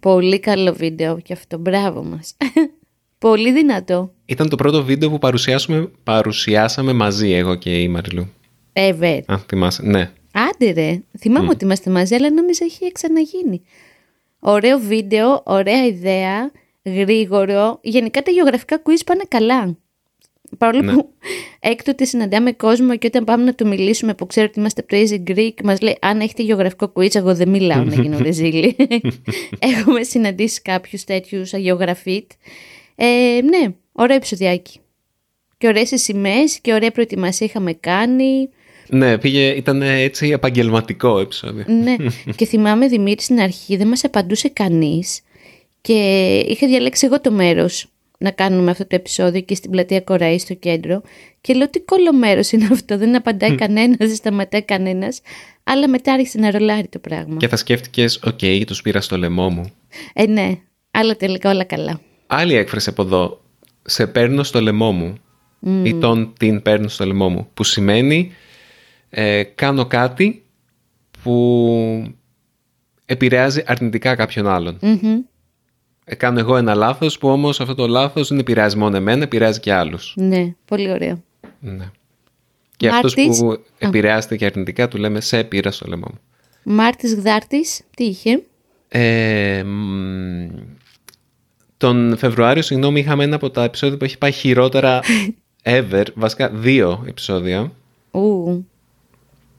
πολύ 0.00 0.40
καλό 0.40 0.72
βίντεο 0.72 1.20
και 1.20 1.32
αυτό. 1.32 1.58
Μπράβο 1.58 2.02
μας. 2.02 2.36
πολύ 3.18 3.52
δυνατό. 3.52 4.12
Ήταν 4.24 4.48
το 4.48 4.56
πρώτο 4.56 4.84
βίντεο 4.84 5.10
που 5.10 5.18
παρουσιάσουμε, 5.18 5.90
παρουσιάσαμε 6.02 6.92
μαζί 6.92 7.30
εγώ 7.30 7.54
και 7.54 7.82
η 7.82 7.88
Μαριλού. 7.88 8.28
Ever. 8.72 9.20
Α, 9.26 9.38
θυμάσαι. 9.38 9.82
Ναι. 9.82 10.10
Άντε 10.32 10.72
ρε. 10.72 11.02
Θυμάμαι 11.18 11.48
ότι 11.48 11.64
είμαστε 11.64 11.90
μαζί, 11.90 12.14
αλλά 12.14 12.30
νόμιζα 12.30 12.64
έχει 12.64 12.92
ξαναγίνει. 12.92 13.62
Ωραίο 14.40 14.78
βίντεο, 14.78 15.42
ωραία 15.46 15.84
ιδέα, 15.86 16.50
γρήγορο. 16.84 17.78
Γενικά 17.82 18.22
τα 18.22 18.30
γεωγραφικά 18.30 18.82
quiz 18.82 19.00
πάνε 19.06 19.22
καλά. 19.28 19.76
Παρόλο 20.58 20.82
Ναι. 20.82 20.92
που 20.92 21.12
έκτοτε 21.60 22.04
συναντάμε 22.04 22.52
κόσμο 22.52 22.96
και 22.96 23.06
όταν 23.06 23.24
πάμε 23.24 23.44
να 23.44 23.54
του 23.54 23.66
μιλήσουμε 23.66 24.14
που 24.14 24.26
ξέρω 24.26 24.46
ότι 24.50 24.58
είμαστε 24.58 24.84
Praising 24.90 25.30
Greek, 25.30 25.52
μας 25.64 25.80
λέει 25.80 25.96
αν 26.00 26.20
έχετε 26.20 26.42
γεωγραφικό 26.42 26.92
quiz, 26.96 27.14
εγώ 27.14 27.34
δεν 27.34 27.48
μιλάω 27.48 27.84
να 27.84 27.94
γίνω 28.02 28.18
ρεζίλη. 28.18 28.76
Έχουμε 29.76 30.02
συναντήσει 30.02 30.62
κάποιους 30.62 31.04
τέτοιους 31.04 31.54
αγιογραφίτ. 31.54 32.30
Ε, 32.94 33.40
ναι, 33.44 33.74
ωραίο 33.92 34.16
επεισοδιάκι. 34.16 34.80
Και 35.58 35.66
ωραίες 35.66 35.90
οι 35.90 35.98
σημαίες 35.98 36.60
και 36.60 36.72
ωραία 36.72 36.90
προετοιμασία 36.90 37.46
είχαμε 37.46 37.72
κάνει. 37.72 38.48
Ναι, 38.88 39.18
πήγε, 39.18 39.48
ήταν 39.48 39.82
έτσι 39.82 40.28
επαγγελματικό 40.28 41.18
επεισόδιο. 41.18 41.64
Ναι, 41.82 41.96
και 42.36 42.46
θυμάμαι 42.46 42.86
Δημήτρη 42.86 43.24
στην 43.24 43.40
αρχή 43.40 43.76
δεν 43.76 43.88
μας 43.88 44.04
απαντούσε 44.04 44.48
κανείς 44.48 45.20
και 45.80 45.92
είχα 46.48 46.66
διαλέξει 46.66 47.06
εγώ 47.06 47.20
το 47.20 47.32
μέρος 47.32 47.86
να 48.18 48.30
κάνουμε 48.30 48.70
αυτό 48.70 48.86
το 48.86 48.96
επεισόδιο 48.96 49.40
και 49.40 49.54
στην 49.54 49.70
πλατεία 49.70 50.00
Κοραή 50.00 50.38
στο 50.38 50.54
κέντρο 50.54 51.02
και 51.40 51.54
λέω 51.54 51.70
τι 51.70 51.80
κώλο 51.80 52.12
μέρος 52.12 52.52
είναι 52.52 52.68
αυτό, 52.72 52.98
δεν 52.98 53.16
απαντάει 53.16 53.54
κανένας, 53.54 53.96
δεν 53.98 54.14
σταματάει 54.14 54.62
κανένας 54.62 55.20
αλλά 55.68 55.88
μετά 55.88 56.12
άρχισε 56.12 56.38
να 56.38 56.50
ρολάρει 56.50 56.88
το 56.88 56.98
πράγμα. 56.98 57.36
Και 57.36 57.48
θα 57.48 57.56
σκέφτηκες, 57.56 58.20
οκ, 58.24 58.66
τους 58.66 58.82
πήρα 58.82 59.00
στο 59.00 59.18
λαιμό 59.18 59.50
μου. 59.50 59.72
Ε, 60.12 60.26
ναι, 60.26 60.58
αλλά 60.90 61.16
τελικά 61.16 61.50
όλα 61.50 61.64
καλά. 61.64 62.00
Άλλη 62.26 62.54
έκφραση 62.54 62.88
από 62.90 63.02
εδώ, 63.02 63.40
σε 63.82 64.06
παίρνω 64.06 64.42
στο 64.42 64.60
λαιμό 64.60 64.92
μου 64.92 65.14
ή 65.82 65.94
τον 65.94 66.32
την 66.38 66.62
παίρνω 66.62 66.88
στο 66.88 67.06
λαιμό 67.06 67.28
μου, 67.28 67.48
που 67.54 67.64
σημαίνει 67.64 68.32
ε, 69.18 69.42
κάνω 69.42 69.86
κάτι 69.86 70.44
που 71.22 72.14
επηρεάζει 73.06 73.62
αρνητικά 73.66 74.14
κάποιον 74.14 74.46
άλλον. 74.46 74.78
Μμμ. 74.80 75.18
Ε, 76.04 76.14
κάνω 76.14 76.38
εγώ 76.38 76.56
ένα 76.56 76.74
λάθος 76.74 77.18
που 77.18 77.28
όμως 77.28 77.60
αυτό 77.60 77.74
το 77.74 77.86
λάθος 77.86 78.28
δεν 78.28 78.38
επηρεάζει 78.38 78.76
μόνο 78.76 78.96
εμένα, 78.96 79.22
επηρεάζει 79.22 79.60
και 79.60 79.72
άλλους. 79.72 80.12
Ναι, 80.16 80.54
πολύ 80.64 80.90
ωραίο. 80.90 81.22
Ναι. 81.60 81.90
Και 82.76 82.88
αυτός 82.88 83.14
Μάρτης. 83.16 83.38
που 83.38 83.58
επηρεάζεται 83.78 84.36
και 84.36 84.44
αρνητικά 84.44 84.88
του 84.88 84.98
λέμε 84.98 85.20
σε 85.20 85.44
πήρα 85.44 85.70
στο 85.70 85.86
λαιμό 85.88 86.06
μου. 86.10 86.18
Μάρτης 86.74 87.14
Γδάρτης, 87.14 87.80
τι 87.96 88.04
είχε; 88.04 88.42
Ε, 88.88 89.62
μ, 89.62 90.46
τον 91.76 92.16
Φεβρουάριο, 92.16 92.62
συγγνώμη, 92.62 93.00
είχαμε 93.00 93.24
ένα 93.24 93.36
από 93.36 93.50
τα 93.50 93.64
επεισόδια 93.64 93.96
που 93.96 94.04
έχει 94.04 94.18
πάει 94.18 94.32
χειρότερα 94.32 95.00
ever. 95.62 96.04
Βασικά 96.14 96.48
δύο 96.48 97.04
επεισόδια. 97.08 97.72
Ου, 98.10 98.64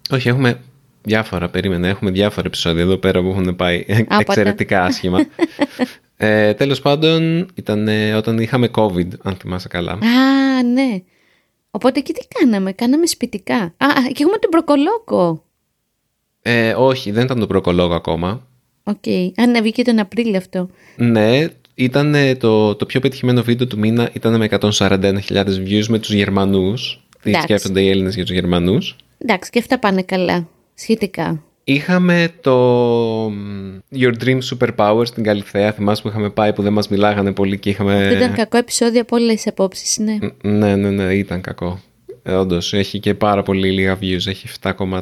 Όχι, 0.10 0.28
έχουμε 0.28 0.60
διάφορα, 1.04 1.50
περίμενε. 1.50 1.88
Έχουμε 1.88 2.12
διάφορα 2.12 2.48
επεισόδια 2.48 2.82
εδώ 2.82 2.98
πέρα 2.98 3.22
που 3.22 3.28
έχουν 3.28 3.56
πάει 3.56 3.86
Άπατα. 3.90 4.16
εξαιρετικά 4.20 4.84
άσχημα. 4.84 5.26
ε, 6.18 6.54
τέλος 6.54 6.82
πάντων, 6.82 7.48
ήταν 7.54 7.88
ε, 7.88 8.14
όταν 8.14 8.40
είχαμε 8.40 8.70
COVID, 8.76 9.08
αν 9.24 9.36
θυμάσαι 9.36 9.68
καλά. 9.68 9.92
Α, 9.92 10.64
ναι. 10.74 11.02
Οπότε 11.72 12.00
εκεί 12.00 12.14
τι 12.14 12.28
κάναμε, 12.28 12.72
κάναμε 12.72 13.06
σπιτικά. 13.06 13.58
Α, 13.58 13.86
α, 13.86 13.94
και 14.14 14.24
έχουμε 14.24 14.38
τον 14.38 14.50
Προκολόκο. 14.50 15.44
Ε, 16.42 16.74
όχι, 16.74 17.12
δεν 17.12 17.24
ήταν 17.24 17.40
το 17.40 17.48
μπροκολόκο 17.48 17.94
ακόμα. 17.94 18.48
Οκ. 18.84 19.08
Αν 19.36 19.52
ναι, 19.52 19.62
βγήκε 19.62 19.84
τον 19.84 20.00
Απρίλιο 20.00 20.38
αυτό. 20.38 20.70
Ναι, 20.96 21.48
ήταν 21.76 22.16
ε, 22.16 22.36
το, 22.36 22.76
το 22.76 22.86
πιο 22.86 23.00
πετυχημένο 23.00 23.44
βίντεο 23.44 23.68
του 23.68 23.80
μήνα 23.80 24.10
ήταν 24.14 24.38
με 24.38 24.48
141.000 24.52 25.20
views 25.46 25.86
με 25.88 26.00
τους 26.00 26.14
Γερμανούς. 26.14 27.02
Τι 27.22 27.30
Εντάξει. 27.30 27.48
σκέφτονται 27.48 27.82
οι 27.82 27.90
Έλληνες 27.90 28.16
για 28.16 28.24
τους 28.26 28.34
Γερμανούς. 28.34 28.96
Εντάξει, 29.18 29.50
και 29.50 29.60
αυτά 29.60 29.80
πάνε 29.80 30.02
καλά. 30.02 30.48
Σχετικά. 30.74 31.42
Είχαμε 31.64 32.30
το 32.42 32.56
μ, 33.30 33.78
Your 33.96 34.14
Dream 34.24 34.38
Superpower 34.50 35.02
στην 35.06 35.24
Καλλιθέα. 35.24 35.72
Θυμάσαι 35.72 36.02
που 36.02 36.08
είχαμε 36.08 36.30
πάει 36.30 36.54
που 36.54 36.62
δεν 36.62 36.74
μας 36.74 36.88
μιλάγανε 36.88 37.32
πολύ 37.34 37.60
και 37.60 37.70
είχαμε... 37.70 38.04
Αυτό 38.08 38.16
ήταν 38.18 38.34
κακό 38.34 38.58
επεισόδιο 38.58 39.02
από 39.02 39.16
όλες 39.16 39.36
τις 39.36 39.48
απόψεις, 39.48 39.98
ναι. 39.98 40.18
Ν- 40.22 40.34
Ναι, 40.42 40.76
ναι, 40.76 40.90
ναι, 40.90 41.14
ήταν 41.14 41.42
κακό. 41.42 41.80
Ε, 42.24 42.34
όντως, 42.34 42.74
έχει 42.74 43.00
και 43.00 43.14
πάρα 43.14 43.44
πολύ 43.44 43.72
λίγα 43.72 43.98
views. 44.02 44.26
Έχει 44.28 44.48
7,3 44.62 45.00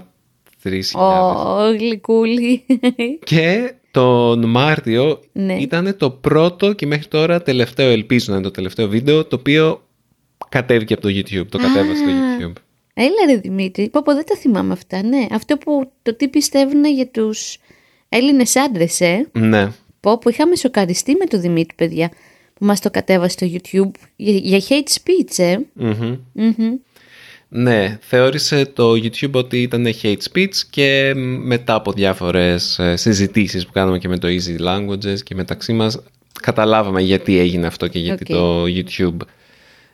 Ω, 0.94 1.76
γλυκούλη. 1.80 2.66
Και 3.32 3.74
τον 3.92 4.46
Μάρτιο 4.50 5.20
Ναι. 5.32 5.54
ήταν 5.54 5.96
το 5.98 6.10
πρώτο 6.10 6.74
και 6.74 6.86
μέχρι 6.86 7.08
τώρα 7.08 7.42
τελευταίο, 7.42 7.90
ελπίζω 7.90 8.26
να 8.30 8.36
είναι 8.36 8.46
το 8.46 8.52
τελευταίο 8.52 8.88
βίντεο, 8.88 9.26
το 9.26 9.36
οποίο 9.36 9.82
κατέβηκε 10.50 10.94
από 10.94 11.02
το 11.02 11.10
YouTube. 11.10 11.48
Το 11.50 11.58
κατέβασε 11.58 11.96
στο 11.96 12.10
YouTube. 12.10 12.54
Έλα 12.98 13.26
ρε 13.28 13.36
Δημήτρη, 13.38 13.90
πω 13.90 14.02
πω 14.04 14.14
δεν 14.14 14.26
τα 14.26 14.36
θυμάμαι 14.36 14.74
αυτά, 14.74 15.04
ναι. 15.04 15.26
Αυτό 15.32 15.58
που 15.58 15.92
το 16.02 16.16
τι 16.16 16.28
πιστεύουν 16.28 16.86
για 16.86 17.08
τους 17.08 17.58
Έλληνες 18.10 18.56
άντρες, 18.56 19.02
ε. 19.02 19.30
Ναι. 19.32 19.72
Πω 20.00 20.18
που 20.18 20.30
είχαμε 20.30 20.56
σοκαριστεί 20.56 21.16
με 21.16 21.26
το 21.26 21.40
Δημήτρη, 21.40 21.76
παιδιά, 21.76 22.12
που 22.54 22.66
μας 22.66 22.80
το 22.80 22.90
κατέβασε 22.92 23.30
στο 23.30 23.48
YouTube 23.52 24.00
για, 24.16 24.34
για 24.34 24.60
hate 24.60 24.94
speech, 24.94 25.38
ε. 25.38 25.58
Μμμ. 25.74 26.18
Μμμ. 26.34 26.74
Ναι, 27.48 27.98
θεώρησε 28.02 28.66
το 28.66 28.92
YouTube 28.92 29.32
ότι 29.32 29.62
ήταν 29.62 29.86
hate 30.02 30.18
speech 30.34 30.56
και 30.70 31.14
μετά 31.44 31.74
από 31.74 31.92
διάφορες 31.92 32.80
ε, 32.80 32.96
συζητήσεις 32.96 33.66
που 33.66 33.72
κάναμε 33.72 33.98
και 33.98 34.08
με 34.08 34.18
το 34.18 34.28
Easy 34.28 34.62
Languages 34.68 35.20
και 35.24 35.36
μεταξύ 35.36 35.74
μας 35.74 36.00
καταλάβαμε 36.42 37.02
γιατί 37.02 37.38
έγινε 37.38 37.68
αυτό 37.68 37.88
και 37.88 38.00
γιατί 38.00 38.34
Οκ. 38.34 38.40
το 38.40 38.64
YouTube 38.64 39.28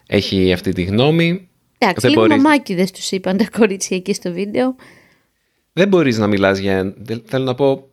έχει 0.07 0.53
αυτή 0.53 0.73
τη 0.73 0.83
γνώμη. 0.83 1.49
Εντάξει, 1.83 2.07
Δεν 2.07 2.09
λίγο 2.09 2.21
μπορείς- 2.27 2.43
μαμάκιδες 2.43 2.91
τους 2.91 3.11
είπαν 3.11 3.37
τα 3.37 3.47
κορίτσια 3.57 3.97
εκεί 3.97 4.13
στο 4.13 4.31
βίντεο. 4.31 4.75
Δεν 5.73 5.87
μπορείς 5.87 6.17
να 6.17 6.27
μιλάς 6.27 6.57
για... 6.57 6.93
δεν- 6.97 7.21
Θέλω 7.25 7.43
να 7.45 7.55
πω, 7.55 7.87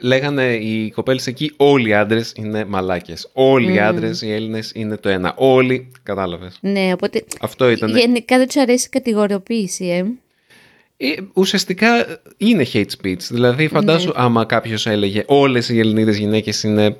λέγανε 0.00 0.54
οι 0.54 0.90
κοπέλες 0.90 1.26
εκεί 1.26 1.52
όλοι 1.56 1.88
οι 1.88 1.94
άντρες 1.94 2.32
είναι 2.36 2.64
μαλάκες. 2.64 3.30
Όλοι 3.32 3.72
οι 3.74 3.78
άντρες, 3.78 4.22
οι 4.22 4.32
Έλληνες 4.32 4.72
είναι 4.74 4.96
το 4.96 5.08
ένα. 5.08 5.34
Όλοι, 5.36 5.90
κατάλαβες. 6.02 6.58
Ναι, 6.60 6.90
οπότε 6.92 7.24
Αυτό 7.40 7.70
ήταν. 7.70 7.96
γενικά 7.96 8.36
δεν 8.38 8.46
τους 8.46 8.56
αρέσει 8.56 8.86
η 8.86 8.90
κατηγοριοποίηση, 8.90 9.84
ε. 9.86 10.04
Ε, 10.96 11.14
ουσιαστικά 11.34 12.20
είναι 12.36 12.66
hate 12.72 12.84
speech. 13.02 13.18
Δηλαδή, 13.30 13.68
φαντάσου 13.68 14.06
Ναι. 14.06 14.12
άμα 14.16 14.44
κάποιος 14.44 14.86
έλεγε 14.86 15.22
όλες 15.26 15.68
οι 15.68 15.78
Ελληνίδες 15.78 16.16
γυναίκες 16.18 16.62
είναι. 16.62 16.96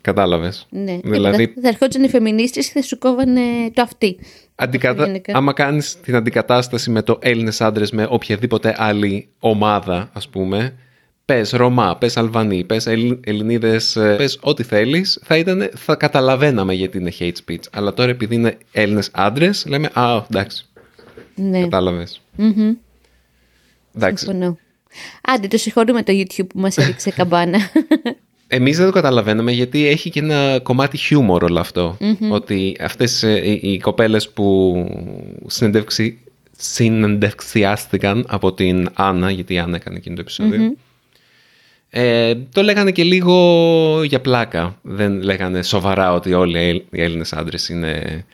Κατάλαβες. 0.00 0.66
Ναι, 0.70 0.98
Δηλαδή, 1.04 1.36
Τίποτα. 1.36 1.60
θα 1.62 1.68
ερχόντουσαν 1.68 2.04
οι 2.04 2.08
φεμινίστες 2.08 2.66
και 2.66 2.72
θα 2.74 2.82
σου 2.82 2.98
κόβανε 2.98 3.40
το 3.72 3.82
αυτή. 3.82 4.18
αντικατα... 4.54 5.04
γενικά. 5.04 5.36
άμα 5.36 5.52
κάνεις 5.52 6.00
την 6.00 6.14
αντικατάσταση 6.14 6.90
με 6.90 7.02
το 7.02 7.18
Έλληνες 7.22 7.60
άντρες 7.60 7.90
με 7.90 8.06
οποιαδήποτε 8.10 8.74
άλλη 8.78 9.28
ομάδα, 9.38 10.10
ας 10.12 10.28
πούμε, 10.28 10.74
πες 11.24 11.50
Ρωμά, 11.50 11.96
πες 11.96 12.16
Αλβανοί, 12.16 12.64
πες 12.64 12.86
Ελλ... 12.86 13.18
Ελληνίδες, 13.24 13.96
ε, 13.96 14.14
πες 14.16 14.38
ό,τι 14.42 14.62
θέλεις, 14.62 15.20
θα, 15.24 15.36
ήταν... 15.36 15.70
θα 15.74 15.94
καταλαβαίναμε 15.94 16.74
γιατί 16.74 16.98
είναι 16.98 17.12
hate 17.18 17.32
speech. 17.46 17.62
Αλλά 17.72 17.94
τώρα 17.94 18.10
επειδή 18.10 18.34
είναι 18.34 18.58
Έλληνες 18.72 19.10
άντρες, 19.12 19.64
λέμε 19.68 19.90
«Α, 19.92 20.22
εντάξει, 20.30 20.66
Ναι. 21.34 21.60
κατάλαβες». 21.60 22.20
Μμμ. 22.36 22.72
Εντάξει, 23.96 24.24
Συμφωνώ. 24.24 24.58
Άντε, 25.22 25.46
το 25.48 25.56
συγχωρούμε 25.58 26.02
το 26.02 26.12
YouTube 26.12 26.46
που 26.48 26.58
μας 26.60 26.76
έδειξε 26.76 27.10
καμπάνα. 27.10 27.58
Εμείς 28.48 28.76
δεν 28.76 28.86
το 28.86 28.92
καταλαβαίναμε 28.92 29.52
γιατί 29.52 29.86
έχει 29.86 30.10
και 30.10 30.20
ένα 30.20 30.58
κομμάτι 30.62 30.96
χιούμορ 30.96 31.44
όλο 31.44 31.60
αυτό. 31.60 31.96
Ότι 32.30 32.76
αυτές 32.80 33.22
ε, 33.22 33.50
οι, 33.50 33.60
οι 33.72 33.78
κοπέλες 33.78 34.28
που 34.28 34.74
συνεντεύξει, 35.46 36.18
συνεντευξιάστηκαν 36.56 38.24
από 38.28 38.52
την 38.52 38.88
Άννα, 38.94 39.30
γιατί 39.30 39.54
η 39.54 39.58
Άννα 39.58 39.76
έκανε 39.76 39.96
εκείνο 39.96 40.14
το 40.14 40.20
επεισόδιο, 40.20 40.60
ε, 41.90 42.34
το 42.52 42.62
λέγανε 42.62 42.90
και 42.90 43.02
λίγο 43.02 44.02
για 44.04 44.20
πλάκα. 44.20 44.78
Δεν 44.82 45.22
λέγανε 45.22 45.62
σοβαρά 45.62 46.12
ότι 46.12 46.32
όλοι 46.32 46.58
οι 46.58 46.68
Έλλ- 46.68 46.82
οι 46.90 47.02
Έλληνες 47.02 47.32
άντρες 47.32 47.68
είναι 47.68 48.24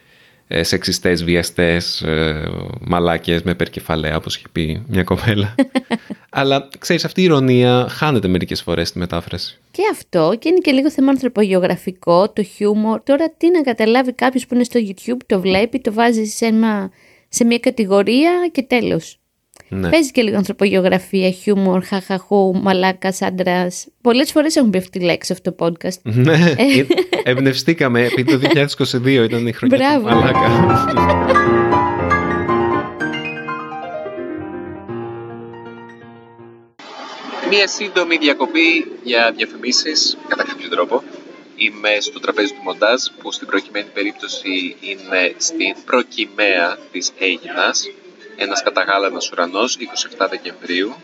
ε, 0.54 0.62
σεξιστές, 0.62 1.24
βιαστές, 1.24 2.02
ε, 2.02 2.50
μαλάκες 2.80 3.42
με 3.42 3.54
περκεφαλαία, 3.54 4.16
όπως 4.16 4.36
είχε 4.36 4.46
πει 4.52 4.82
μια 4.88 5.04
κοπέλα. 5.04 5.54
Αλλά 6.30 6.68
ξέρεις, 6.78 7.04
αυτή 7.04 7.20
η 7.20 7.24
ηρωνία 7.24 7.86
χάνεται 7.88 8.28
μερικές 8.28 8.62
φορές 8.62 8.88
στη 8.88 8.98
μετάφραση. 8.98 9.58
και 9.70 9.82
αυτό 9.92 10.36
και 10.38 10.48
είναι 10.48 10.58
και 10.58 10.70
λίγο 10.70 10.90
θέμα 10.90 11.10
ανθρωπογεωγραφικό, 11.10 12.30
το 12.30 12.42
χιούμορ. 12.42 13.02
Τώρα 13.02 13.34
τι 13.36 13.50
να 13.50 13.62
καταλάβει 13.62 14.12
κάποιος 14.12 14.46
που 14.46 14.54
είναι 14.54 14.64
στο 14.64 14.80
YouTube, 14.80 15.20
το 15.26 15.40
βλέπει, 15.40 15.80
το 15.80 15.92
βάζει 15.92 16.24
σε, 16.24 16.46
ένα, 16.46 16.90
σε 17.28 17.44
μια 17.44 17.58
κατηγορία 17.58 18.48
και 18.52 18.62
τέλος. 18.62 19.21
Ναι. 19.74 19.88
Παίζει 19.88 20.10
και 20.10 20.22
λίγο 20.22 20.36
ανθρωπογεωγραφία, 20.36 21.30
χιούμορ, 21.30 21.84
χαχαχού, 21.84 22.60
μαλάκας, 22.62 23.22
άντρας. 23.22 23.86
Πολλές 24.00 24.32
φορές 24.32 24.56
έχουν 24.56 24.70
πει 24.70 24.78
αυτή 24.78 24.98
τη 24.98 25.04
λέξη 25.04 25.32
αυτό 25.32 25.52
το 25.52 25.66
podcast. 25.66 26.00
Ναι, 26.02 26.54
ε, 26.56 26.86
εμπνευστήκαμε 27.22 28.04
επειδή 28.04 28.32
το 28.32 28.38
2022 28.38 29.24
ήταν 29.24 29.46
η 29.46 29.52
χρονιά 29.52 29.76
του 29.78 29.84
Μπράβο. 29.84 30.08
Μαλάκα. 30.08 30.48
Μία 37.50 37.66
σύντομη 37.68 38.16
διακοπή 38.16 38.92
για 39.02 39.32
διαφημίσεις, 39.36 40.16
κατά 40.28 40.44
κάποιο 40.44 40.68
τρόπο. 40.68 41.02
Είμαι 41.56 41.88
στο 42.00 42.20
τραπέζι 42.20 42.52
του 42.52 42.62
μοντάζ, 42.62 43.02
που 43.22 43.32
στην 43.32 43.46
προκειμένη 43.46 43.88
περίπτωση 43.94 44.76
είναι 44.80 45.34
στην 45.36 45.74
προκυμαία 45.84 46.78
της 46.92 47.12
Αίγινας. 47.18 47.86
Ένας 48.42 48.62
καταγάλανος 48.62 49.30
ουρανός, 49.30 49.76
27 49.76 50.28
Δεκεμβρίου, 50.30 50.94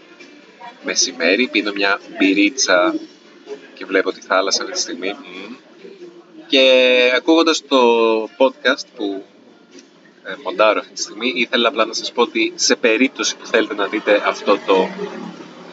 μεσημέρι. 0.84 1.48
Πίνω 1.48 1.72
μια 1.72 2.00
μπυρίτσα 2.18 2.94
και 3.74 3.84
βλέπω 3.84 4.12
τη 4.12 4.20
θάλασσα 4.20 4.62
αυτή 4.62 4.74
τη 4.74 4.80
στιγμή. 4.80 5.12
Μμμ. 5.12 5.54
Και 6.46 6.62
ακούγοντας 7.16 7.62
το 7.68 7.78
podcast 8.22 8.86
που 8.96 9.24
ε, 10.24 10.34
μοντάρω 10.42 10.80
αυτή 10.80 10.92
τη 10.92 11.00
στιγμή, 11.00 11.32
ήθελα 11.34 11.68
απλά 11.68 11.84
να 11.84 11.92
σας 11.92 12.12
πω 12.12 12.22
ότι 12.22 12.52
σε 12.54 12.76
περίπτωση 12.76 13.36
που 13.36 13.46
θέλετε 13.46 13.74
να 13.74 13.86
δείτε 13.86 14.22
αυτό 14.26 14.58
το 14.66 14.88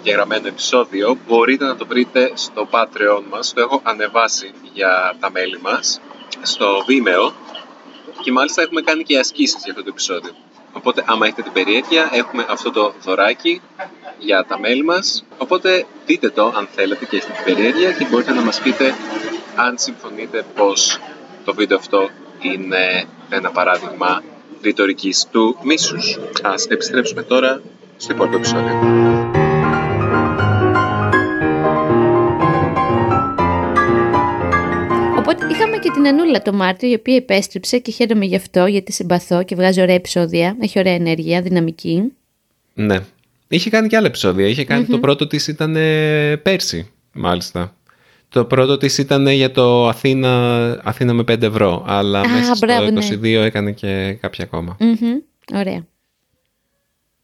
διαγραμμένο 0.03 0.48
επεισόδιο, 0.48 1.17
μπορείτε 1.27 1.65
να 1.65 1.75
το 1.75 1.86
βρείτε 1.86 2.31
στο 2.34 2.67
Patreon 2.72 3.24
μας, 3.29 3.53
το 3.53 3.62
έχω 3.62 3.81
ανεβάσει 3.84 4.51
για 4.74 5.15
τα 5.19 5.31
μέλη 5.31 5.60
μας, 5.62 6.01
στο 6.41 6.86
Vimeo 6.88 7.34
και 8.22 8.31
μάλιστα 8.31 8.62
έχουμε 8.62 8.81
κάνει 8.81 9.03
και 9.03 9.17
ασκήσεις 9.17 9.63
για 9.63 9.72
αυτό 9.72 9.84
το 9.84 9.89
επεισόδιο. 9.89 10.36
Οπότε 10.77 11.03
άμα 11.05 11.25
έχετε 11.25 11.41
την 11.41 11.51
περιέργεια, 11.51 12.10
έχουμε 12.12 12.46
αυτό 12.50 12.72
το 12.72 12.94
δωράκι 13.01 13.62
για 14.20 14.46
τα 14.48 14.60
μέλη 14.60 14.84
μας. 14.84 15.25
Οπότε 15.38 15.86
δείτε 16.05 16.29
το 16.29 16.53
αν 16.55 16.67
θέλετε 16.75 17.05
και 17.05 17.15
έχετε 17.15 17.34
την 17.34 17.53
περιέργεια 17.53 17.91
και 17.91 18.05
μπορείτε 18.10 18.34
να 18.34 18.41
μας 18.41 18.60
πείτε 18.60 18.94
αν 19.55 19.77
συμφωνείτε 19.77 20.46
πως 20.55 21.00
το 21.46 21.53
βίντεο 21.53 21.77
αυτό 21.77 22.10
είναι 22.41 23.05
ένα 23.29 23.51
παράδειγμα 23.51 24.24
ρητορικής 24.62 25.27
του 25.32 25.58
μίσους. 25.62 26.20
Ας 26.44 26.65
επιστρέψουμε 26.65 27.24
τώρα 27.24 27.62
στο 27.98 28.13
υπόλοιπο 28.13 28.36
επεισόδιο. 28.36 29.14
Και 35.86 35.92
την 35.92 36.08
Ανούλα 36.08 36.42
το 36.42 36.54
Μάρτιο, 36.54 36.89
η 36.89 36.94
οποία 36.94 37.15
επέστρεψε 37.15 37.77
και 37.80 37.92
χαίρομαι 37.92 38.25
γι' 38.25 38.36
αυτό, 38.36 38.65
γιατί 38.65 38.92
συμπαθώ 38.92 39.44
και 39.44 39.56
βγάζει 39.56 39.82
ωραία 39.82 39.96
επεισόδια. 39.96 40.56
Έχει 40.62 40.80
ωραία 40.80 40.94
ενέργεια, 40.94 41.42
δυναμική. 41.42 42.04
Ναι. 42.74 43.00
Είχε 43.48 43.70
κάνει 43.70 43.88
και 43.88 43.98
άλλα 43.98 44.08
επεισόδια. 44.08 44.48
Είχε 44.48 44.63
κάνει- 44.65 44.86
Το 44.88 45.00
πρώτο 45.00 45.27
της 45.27 45.48
ήταν 45.48 45.75
ε, 45.75 46.36
πέρσι, 46.36 46.92
μάλιστα. 47.13 47.75
Το 48.30 48.46
πρώτο 48.46 48.77
της 48.77 48.98
ήταν 48.98 49.27
για 49.27 49.51
το 49.51 49.88
Αθήνα, 49.88 50.32
Αθήνα 50.84 51.13
με 51.13 51.24
5 51.24 51.42
ευρώ. 51.42 51.84
Αλλά 51.88 52.20
Α, 52.20 52.30
μέσα 52.30 52.56
στο 52.56 52.65
μπράβο, 52.65 52.89
ναι. 52.92 53.06
22 53.22 53.44
έκανε 53.44 53.72
και 53.72 54.18
κάποια 54.22 54.44
ακόμα. 54.44 54.77
Μμμ. 54.80 55.15
Ωραία. 55.56 55.86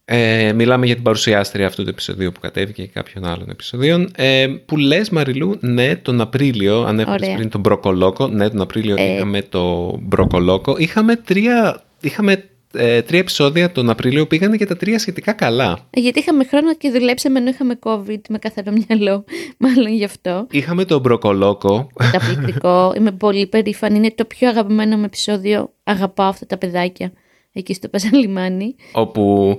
Ε, 0.05 0.53
μιλάμε 0.53 0.85
για 0.85 0.95
την 0.95 1.03
παρουσιάστρια 1.03 1.67
αυτού 1.67 1.83
του 1.83 1.89
επεισοδίου 1.89 2.31
που 2.31 2.39
κατέβηκε 2.39 2.81
και 2.83 2.87
κάποιων 2.93 3.25
άλλων 3.25 3.49
επεισοδίων. 3.49 4.11
Ε, 4.15 4.47
που 4.65 4.77
λες 4.77 5.09
Μαριλού, 5.09 5.57
ναι, 5.59 5.95
τον 5.95 6.21
Απρίλιο, 6.21 6.81
ανέφερες 6.83 7.21
Ωραία. 7.21 7.35
πριν 7.35 7.49
τον 7.49 7.61
Μπροκολόκο. 7.61 8.27
Ναι, 8.27 8.49
τον 8.49 8.61
Απρίλιο 8.61 8.95
Ε. 8.99 9.13
είχαμε 9.15 9.41
το 9.41 9.95
Μπροκολόκο. 10.01 10.75
Είχαμε 10.77 11.15
τρία, 11.15 11.83
είχαμε, 12.01 12.43
ε, 12.73 13.01
τρία 13.01 13.19
επεισόδια 13.19 13.71
τον 13.71 13.89
Απρίλιο 13.89 14.21
που 14.21 14.27
πήγανε 14.27 14.57
και 14.57 14.65
τα 14.65 14.77
τρία 14.77 14.99
σχετικά 14.99 15.31
καλά. 15.33 15.87
Ε, 15.89 15.99
Γιατί 15.99 16.19
είχαμε 16.19 16.43
χρόνο 16.43 16.75
και 16.75 16.89
δουλέψαμε 16.89 17.39
ενώ 17.39 17.49
είχαμε 17.49 17.79
COVID 17.83 18.19
με 18.29 18.37
καθαρό 18.37 18.71
μυαλό. 18.87 19.23
Μάλλον 19.57 19.93
γι' 19.93 20.03
αυτό. 20.03 20.47
Είχαμε 20.51 20.85
τον 20.85 20.99
Μπροκολόκο. 21.01 21.87
Καταπληκτικό. 21.95 22.93
Είμαι 22.97 23.11
πολύ 23.11 23.47
περήφανη. 23.47 23.97
Είναι 23.97 24.11
το 24.15 24.25
πιο 24.25 24.49
αγαπημένο 24.49 24.97
μου 24.97 25.03
επεισόδιο. 25.03 25.73
Αγαπάω 25.83 26.27
αυτά 26.27 26.45
τα 26.45 26.57
παιδάκια 26.57 27.11
εκεί 27.53 27.73
στο 27.73 27.87
Πασαλιμάνι. 27.87 28.75
όπου 28.91 29.57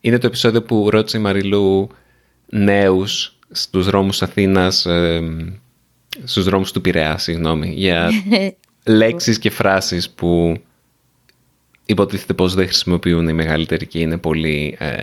είναι 0.00 0.18
το 0.18 0.26
επεισόδιο 0.26 0.62
που 0.62 0.90
ρώτησε 0.90 1.16
η 1.18 1.20
Μαριλού 1.20 1.88
νέους 2.46 3.38
στους 3.50 3.86
δρόμους 3.86 4.22
Αθήνας, 4.22 4.86
ε, 4.86 5.22
στους 6.24 6.44
δρόμους 6.44 6.72
του 6.72 6.80
Πειραιά, 6.80 7.18
συγγνώμη, 7.18 7.72
για 7.76 8.10
λέξεις 8.84 9.38
και 9.38 9.50
φράσεις 9.50 10.10
που 10.10 10.56
υποτίθεται 11.86 12.32
πως 12.34 12.54
δεν 12.54 12.64
χρησιμοποιούν 12.66 13.28
οι 13.28 13.32
μεγαλύτεροι 13.32 13.86
και 13.86 13.98
είναι 13.98 14.18
πολύ 14.18 14.76
ε, 14.78 15.02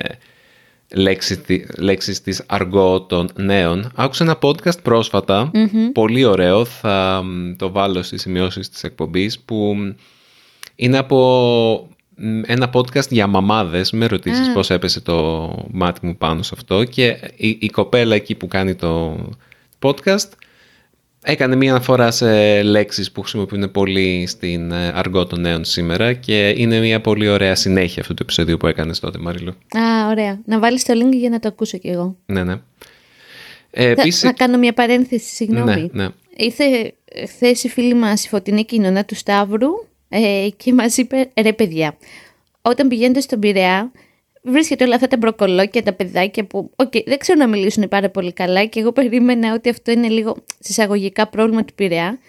λέξεις, 0.93 1.41
τη- 1.41 1.65
λέξεις 1.77 2.21
της 2.21 2.43
αργό 2.47 3.01
των 3.01 3.29
νέων. 3.35 3.91
Άκουσα 3.95 4.23
ένα 4.23 4.37
podcast 4.41 4.81
προσφατα 4.83 5.51
πολύ 5.93 6.23
ωραίο, 6.25 6.65
θα 6.65 7.21
μ, 7.25 7.55
το 7.55 7.71
βάλω 7.71 8.03
στις 8.03 8.21
σημειώσεις 8.21 8.69
της 8.69 8.83
εκπομπής, 8.83 9.39
που 9.39 9.75
μ, 9.77 9.91
είναι 10.75 10.97
από 10.97 11.89
μ, 11.89 11.94
ένα 12.45 12.69
podcast 12.73 13.07
για 13.09 13.27
μαμάδες. 13.27 13.91
Με 13.91 14.05
ρωτήσεις 14.05 14.51
πώς 14.53 14.69
έπεσε 14.69 15.01
το 15.01 15.49
μάτι 15.71 16.05
μου 16.05 16.17
πάνω 16.17 16.41
σε 16.43 16.51
αυτό 16.57 16.83
και 16.83 17.05
η, 17.35 17.57
η 17.61 17.67
κοπέλα 17.69 18.15
εκεί 18.15 18.35
που 18.35 18.47
κάνει 18.47 18.75
το 18.75 19.17
podcast 19.79 20.29
έκανε 21.27 21.55
μία 21.55 21.71
αναφορά 21.71 22.11
σε 22.11 22.61
λέξεις 22.63 23.11
που 23.11 23.21
χρησιμοποιούν 23.21 23.71
πολύ 23.71 24.25
στην 24.27 24.71
ε, 24.71 24.87
αργκό 24.95 25.25
των 25.25 25.41
νέων 25.41 25.63
σήμερα 25.65 26.13
και 26.13 26.49
είναι 26.57 26.79
μία 26.79 27.01
πολύ 27.01 27.27
ωραία 27.29 27.55
συνέχεια 27.55 28.01
αυτού 28.01 28.13
του 28.13 28.23
επεισοδίου 28.23 28.57
που 28.57 28.67
έκανες 28.67 28.99
τότε 28.99 29.17
Μαριλού. 29.19 29.49
Α, 29.51 30.07
ωραία. 30.09 30.39
Να 30.45 30.59
βάλεις 30.59 30.83
το 30.83 30.93
link 30.93 31.13
για 31.15 31.29
να 31.29 31.39
το 31.39 31.47
ακούσω 31.47 31.77
κι 31.77 31.87
εγώ. 31.87 32.15
Ναι, 32.25 32.43
ναι. 32.43 32.55
Ε, 33.71 33.93
Θα- 33.95 34.01
επίσης, 34.01 34.23
Να 34.23 34.33
κάνω 34.33 34.57
μια 34.57 34.73
παρένθεση, 34.73 35.35
συγγνώμη. 35.35 35.89
Ναι, 35.93 36.03
ναι. 36.03 36.09
Ήρθε 36.37 36.93
χθες 37.27 37.63
η 37.63 37.69
φίλη 37.69 37.93
μας 37.93 38.25
η 38.25 38.27
Φωτεινή 38.27 38.65
η 38.65 38.70
κουνιάδα 38.70 39.05
του 39.05 39.15
Σταύρου 39.15 39.69
ε, 40.15 40.49
και 40.57 40.73
μας 40.73 40.97
είπε 40.97 41.31
ρε 41.41 41.53
παιδιά, 41.53 41.97
όταν 42.61 42.87
πηγαίνετε 42.87 43.19
στον 43.19 43.39
Πειραιά 43.39 43.91
βρίσκετε 44.43 44.83
όλα 44.83 44.95
αυτά 44.95 45.07
τα 45.07 45.17
μπροκολόκια, 45.17 45.83
τα 45.83 45.93
παιδάκια 45.93 46.45
που 46.45 46.71
οκ, 46.75 46.91
δεν 47.05 47.17
ξέρουν 47.17 47.39
να 47.39 47.47
μιλήσουν 47.47 47.87
πάρα 47.87 48.09
πολύ 48.09 48.33
καλά 48.33 48.65
και 48.65 48.79
εγώ 48.79 48.91
περίμενα 48.91 49.53
ότι 49.53 49.69
αυτό 49.69 49.91
είναι 49.91 50.07
λίγο 50.07 50.35
σε 50.59 50.71
εισαγωγικά 50.71 51.27
πρόβλημα 51.27 51.65
του 51.65 51.73
Πειραιά 51.73 52.19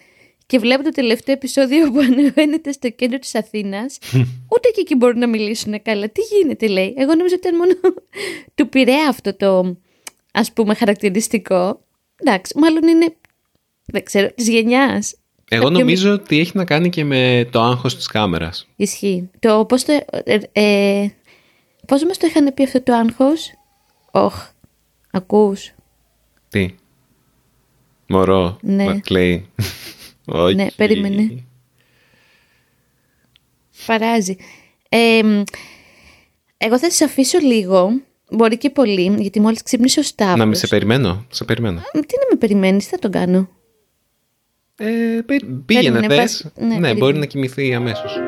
και 0.46 0.58
βλέπω 0.58 0.82
το 0.82 0.90
τελευταίο 0.90 1.34
επεισόδιο 1.34 1.90
που 1.90 1.98
ανεβαίνεται 2.10 2.72
στο 2.72 2.90
κέντρο 2.90 3.18
της 3.18 3.34
Αθήνας 3.34 3.98
ούτε 4.54 4.68
και 4.74 4.80
εκεί 4.80 4.94
μπορούν 4.94 5.18
να 5.18 5.26
μιλήσουν 5.26 5.82
καλά. 5.82 6.08
Τι 6.08 6.20
γίνεται 6.20 6.66
λέει. 6.66 6.94
Εγώ 6.96 7.14
νομίζω 7.14 7.34
ότι 7.34 7.48
ήταν 7.48 7.56
μόνο 7.56 7.72
του 8.54 8.68
Πειραιά 8.68 9.08
αυτό 9.08 9.36
το 9.36 9.76
ας 10.32 10.52
πούμε 10.52 10.74
χαρακτηριστικό. 10.74 11.84
Εντάξει, 12.16 12.58
μάλλον 12.58 12.88
είναι 12.88 13.14
δεν 13.86 14.04
ξέρω, 14.04 14.30
της 14.34 14.48
γενιάς. 14.48 15.14
Εγώ 15.48 15.62
Στα 15.62 15.70
πιο 15.70 15.78
νομίζω 15.78 16.12
ότι 16.12 16.38
έχει 16.38 16.50
να 16.54 16.64
κάνει 16.64 16.88
και 16.88 17.04
με 17.04 17.48
το 17.50 17.60
άγχος 17.60 17.96
της 17.96 18.06
κάμερας. 18.06 18.68
Ισχύει. 18.76 19.30
Το 19.38 19.64
πώς 19.64 19.84
το... 19.84 19.92
Ε, 20.24 20.38
ε, 20.52 21.08
πώς 21.86 22.04
μας 22.04 22.18
το 22.18 22.26
είχαν 22.26 22.54
πει 22.54 22.62
αυτό 22.62 22.82
το 22.82 22.94
άγχος; 22.94 23.52
Όχ. 24.10 24.48
Ακούς. 25.10 25.74
Τι; 26.48 26.74
Μωρό. 28.06 28.58
Ναι. 28.62 28.84
Μα 28.84 28.98
κλαίει. 28.98 29.46
Όχι. 30.24 30.54
Ναι, 30.54 30.66
περίμενε. 30.76 31.44
Παράζει. 33.86 34.36
Ε, 34.88 35.22
μ, 35.22 35.42
εγώ 36.56 36.78
θα 36.78 36.90
σας 36.90 37.00
αφήσω 37.00 37.38
λίγο. 37.38 37.90
Μπορεί 38.30 38.58
και 38.58 38.70
πολύ, 38.70 39.16
γιατί 39.18 39.40
μόλις 39.40 39.62
ξύπνησε 39.62 40.00
ο 40.00 40.02
Σταύρος. 40.02 40.38
Να 40.38 40.46
μην 40.46 40.54
σε 40.54 40.66
περιμένω. 40.66 41.26
Σε 41.30 41.44
περιμένω. 41.44 41.80
Μ, 41.94 41.98
Τι 41.98 42.14
να 42.18 42.26
με 42.30 42.36
περιμένεις, 42.38 42.86
θα 42.86 42.98
τον 42.98 43.10
κάνω. 43.10 43.48
Ε, 44.78 45.20
πε- 45.26 45.44
πήγαινε 45.66 45.98
Περίμενε, 46.00 46.14
θες. 46.14 46.42
βάζ- 46.42 46.52
ναι, 46.56 46.64
Ναι, 46.64 46.68
περίμενε. 46.80 46.98
μπορεί 46.98 47.18
να 47.18 47.26
κοιμηθεί 47.26 47.74
αμέσως. 47.74 48.18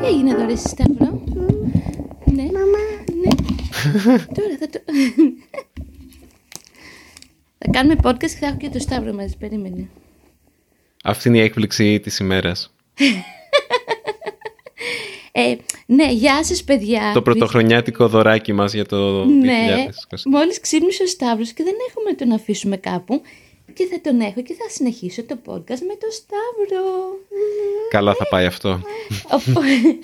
Τι 0.00 0.06
έγινε 0.06 0.30
εδώ 0.30 0.46
ρε 0.46 0.52
εσύ, 0.52 0.68
Σταύρο; 0.68 1.22
Ναι. 2.24 2.42
Μαμά. 2.42 2.84
Ναι. 3.22 3.34
Τώρα 4.36 4.56
θα 4.58 4.68
το... 4.70 4.78
θα 7.58 7.70
κάνουμε 7.70 7.96
podcast 8.02 8.18
και 8.18 8.28
θα 8.40 8.46
έχω 8.46 8.56
και 8.56 8.68
το 8.68 8.78
Σταύρο 8.78 9.12
μαζί. 9.12 9.36
Περίμενε. 9.36 9.88
Αυτή 11.06 11.28
είναι 11.28 11.38
η 11.38 11.40
έκπληξη 11.40 12.00
της 12.00 12.18
ημέρας. 12.18 12.74
Ε, 15.32 15.56
ναι, 15.86 16.12
γεια 16.12 16.44
σας 16.44 16.64
παιδιά. 16.64 17.10
Το 17.14 17.22
πρωτοχρονιάτικο 17.22 18.08
δωράκι 18.08 18.52
μας 18.52 18.72
για 18.74 18.86
το 18.86 19.24
Ναι, 19.24 19.86
2020. 20.10 20.16
μόλις 20.24 20.60
ξύπνησε 20.60 21.02
ο 21.02 21.06
Σταύρος 21.06 21.52
και 21.52 21.62
δεν 21.62 21.74
έχουμε 21.88 22.10
να 22.10 22.16
τον 22.16 22.32
αφήσουμε 22.32 22.76
κάπου 22.76 23.22
και 23.74 23.86
θα 23.90 24.00
τον 24.00 24.20
έχω 24.20 24.42
και 24.42 24.54
θα 24.54 24.68
συνεχίσω 24.68 25.24
το 25.24 25.38
podcast 25.46 25.80
με 25.88 25.94
τον 26.00 26.10
Σταύρο. 26.10 26.84
Καλά 27.90 28.14
θα 28.14 28.26
πάει 28.28 28.46
αυτό. 28.46 28.80
Οπό- 29.30 29.62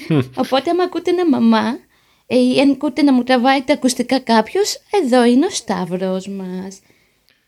Οπότε 0.45 0.71
άμα 0.71 0.83
ακούτε 0.83 1.11
ένα 1.11 1.29
μαμά 1.29 1.79
ε, 2.27 2.37
ή 2.39 2.61
αν 2.61 2.71
ακούτε 2.71 3.03
να 3.03 3.13
μου 3.13 3.23
τραβάει 3.23 3.63
τα 3.63 3.73
ακουστικά 3.73 4.19
κάποιος, 4.19 4.81
εδώ 5.03 5.25
είναι 5.25 5.47
ο 5.47 5.51
Σταύρος 5.51 6.29
μας. 6.29 6.79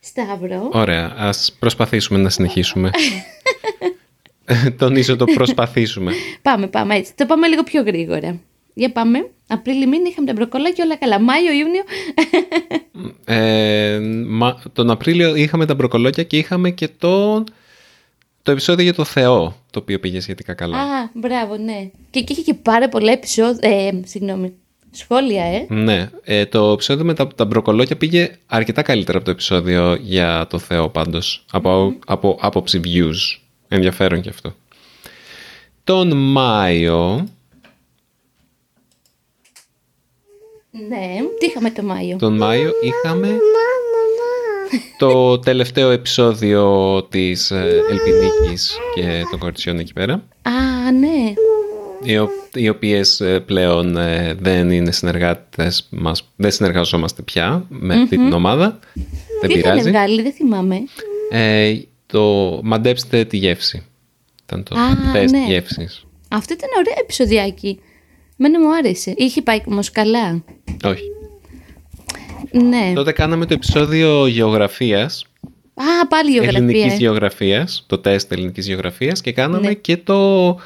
Σταύρο, 0.04 0.68
Ωραία, 0.72 1.14
ας 1.16 1.56
προσπαθήσουμε 1.58 2.18
να 2.18 2.28
συνεχίσουμε. 2.28 2.90
Τονίζω 4.78 5.16
το 5.16 5.24
προσπαθήσουμε. 5.24 6.12
πάμε, 6.42 6.66
πάμε 6.66 6.94
έτσι. 6.94 7.12
Το 7.14 7.26
πάμε 7.26 7.46
λίγο 7.46 7.62
πιο 7.62 7.82
γρήγορα. 7.82 8.40
Για 8.74 8.92
πάμε. 8.92 9.30
Απρίλη 9.46 9.86
μήνα 9.86 10.08
είχαμε 10.08 10.26
τα 10.26 10.32
μπροκολάκια 10.32 10.84
όλα 10.84 10.96
καλά. 10.96 11.20
Μάιο, 11.20 11.52
Ιούνιο. 11.52 11.82
Ε, 13.24 14.00
μα, 14.26 14.62
τον 14.72 14.90
Απρίλιο 14.90 15.34
είχαμε 15.34 15.66
τα 15.66 15.74
μπροκολόκια 15.74 16.22
και 16.22 16.36
είχαμε 16.36 16.70
και 16.70 16.88
το, 16.98 17.44
το 18.42 18.50
επεισόδιο 18.50 18.84
για 18.84 18.94
το 18.94 19.04
Θεό, 19.04 19.56
το 19.70 19.78
οποίο 19.78 19.98
πήγε 19.98 20.20
σχετικά 20.20 20.54
καλά. 20.54 20.78
Α, 20.78 21.10
μπράβο, 21.14 21.56
ναι. 21.56 21.90
Και 22.10 22.18
εκεί 22.18 22.32
είχε 22.32 22.42
και 22.42 22.54
πάρα 22.54 22.88
πολλά 22.88 23.12
επεισόδια. 23.12 23.70
Ε, 23.70 24.00
συγγνώμη. 24.04 24.54
Σχόλια, 24.94 25.44
ε. 25.44 25.66
Ναι, 25.68 26.10
ε, 26.24 26.46
το 26.46 26.72
επεισόδιο 26.72 27.04
με 27.04 27.14
τα, 27.14 27.28
τα 27.28 27.44
μπροκολόκια 27.44 27.96
πήγε 27.96 28.36
αρκετά 28.46 28.82
καλύτερα 28.82 29.16
από 29.16 29.26
το 29.26 29.32
επεισόδιο 29.32 29.94
για 29.94 30.46
το 30.50 30.58
Θεό 30.58 30.88
πάντως, 30.88 31.44
από, 31.50 31.94
από 32.06 32.38
άποψη 32.40 32.80
views. 32.84 33.40
Ενδιαφέρον 33.68 34.20
και 34.20 34.28
αυτό. 34.28 34.54
Τον 35.84 36.16
Μάιο, 36.16 37.28
Ναι. 40.70 41.16
Τι 41.38 41.46
είχαμε 41.46 41.70
το 41.70 41.82
Μάιο; 41.82 42.16
τον 42.16 42.36
Μάιο 42.36 42.70
είχαμε 42.80 43.36
το 44.98 45.38
τελευταίο 45.38 45.90
επεισόδιο 45.90 47.02
της 47.02 47.50
ε, 47.50 47.82
Ελπινίκης 47.90 48.76
και 48.94 49.22
των 49.30 49.38
κοριτσιών 49.38 49.78
εκεί 49.78 49.92
πέρα. 49.92 50.14
Α, 50.42 50.90
ναι. 50.92 51.34
Οι, 52.04 52.16
ο- 52.18 52.30
οι 52.54 52.68
οποίες 52.68 53.20
ε, 53.20 53.40
πλέον 53.40 53.96
ε, 53.96 54.34
δεν 54.40 54.70
είναι 54.70 54.92
συνεργάτες 54.92 55.86
μας, 55.90 56.28
δεν 56.36 56.50
συνεργαζόμαστε 56.50 57.22
πια 57.22 57.64
με 57.68 57.94
αυτή 57.94 58.08
την 58.16 58.32
ομάδα. 58.32 58.78
Δεν 59.40 59.50
Τι 59.50 59.58
είχαν 59.58 59.70
πειράζει. 59.72 59.90
βγάλει, 59.90 60.22
δεν 60.22 60.32
θυμάμαι. 60.32 60.76
Ε, 61.30 61.74
το 62.06 62.60
μαντέψτε 62.62 63.24
τη 63.24 63.36
γεύση. 63.36 63.86
Ήταν 64.44 64.62
το 64.62 64.76
Α, 64.78 65.12
τεστ 65.12 65.34
ναι. 65.34 65.44
γεύσης. 65.46 66.04
Αυτό 66.28 66.52
ήταν 66.54 66.68
ωραίο 66.78 66.94
επεισοδιάκι. 67.00 67.78
Μένα 68.36 68.60
μου 68.60 68.74
άρεσε. 68.74 69.14
Είχε 69.16 69.42
πάει 69.42 69.60
όμως 69.66 69.90
καλά. 69.90 70.44
Όχι. 70.84 71.02
Ναι. 72.52 72.92
Τότε 72.94 73.12
κάναμε 73.12 73.46
το 73.46 73.54
επεισόδιο 73.54 74.26
γεωγραφίας, 74.26 75.26
Α, 75.74 76.06
πάλι 76.08 76.30
γεωγραφία. 76.30 76.58
ελληνικής 76.58 76.92
ε. 76.92 76.96
γεωγραφίας, 76.96 77.84
το 77.86 77.98
τεστ 77.98 78.32
ελληνικής 78.32 78.66
γεωγραφίας 78.66 79.20
και 79.20 79.32
κάναμε 79.32 79.66
Ναι. 79.68 79.74
και 79.74 79.96
το 79.96 80.48
α- 80.48 80.56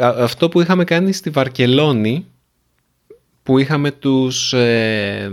αυτό 0.00 0.48
που 0.48 0.60
είχαμε 0.60 0.84
κάνει 0.84 1.12
στη 1.12 1.30
Βαρκελόνη 1.30 2.26
που 3.42 3.58
είχαμε 3.58 3.90
τους 3.90 4.52
ε, 4.52 5.30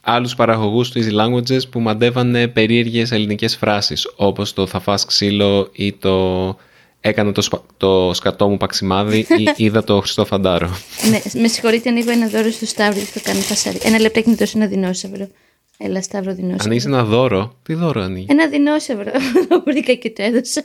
άλλους 0.00 0.34
παραγωγούς 0.34 0.90
του 0.90 1.00
Easy 1.02 1.12
Languages 1.20 1.68
που 1.70 1.80
μαντεύανε 1.80 2.48
περίεργες 2.48 3.10
ελληνικές 3.12 3.56
φράσεις 3.56 4.06
όπως 4.16 4.52
το 4.52 4.66
θα 4.66 4.80
φας 4.80 5.04
ξύλο 5.04 5.68
ή 5.72 5.92
το 5.92 6.56
έκανα 7.00 7.32
το, 7.32 7.40
σπα- 7.42 7.64
το 7.76 8.10
σκατό 8.14 8.48
μου 8.48 8.56
παξιμάδι 8.56 9.18
ή 9.18 9.48
είδα 9.64 9.84
το 9.84 10.00
Χριστό 10.00 10.24
Φαντάρο. 10.24 10.70
ναι, 11.10 11.40
με 11.40 11.48
συγχωρείτε, 11.48 11.88
ανοίγω 11.88 12.10
ένα 12.10 12.28
δώρο 12.28 12.50
στο 12.50 12.66
Σταύρο 12.66 13.00
και 13.00 13.10
το 13.14 13.20
κάνω 13.24 13.40
φασάρι. 13.40 13.78
Ένα 13.82 13.98
λεπτάκι 13.98 14.28
να 14.28 14.34
δώσω 14.34 14.58
ένα 14.58 14.66
δεινόσαυρο. 14.66 15.28
Έλα, 15.78 16.02
Σταύρο, 16.02 16.34
δεινόσαυρο. 16.34 16.64
Ανοίγεις 16.64 16.84
ένα 16.84 17.04
δώρο; 17.04 17.58
Τι 17.62 17.74
δώρο 17.74 18.00
ανοίγει; 18.02 18.26
Ένα 18.30 18.48
δεινόσαυρο. 18.48 19.10
Το 19.48 19.62
βρήκα 19.66 19.94
και 19.94 20.10
το 20.10 20.22
έδωσα. 20.22 20.62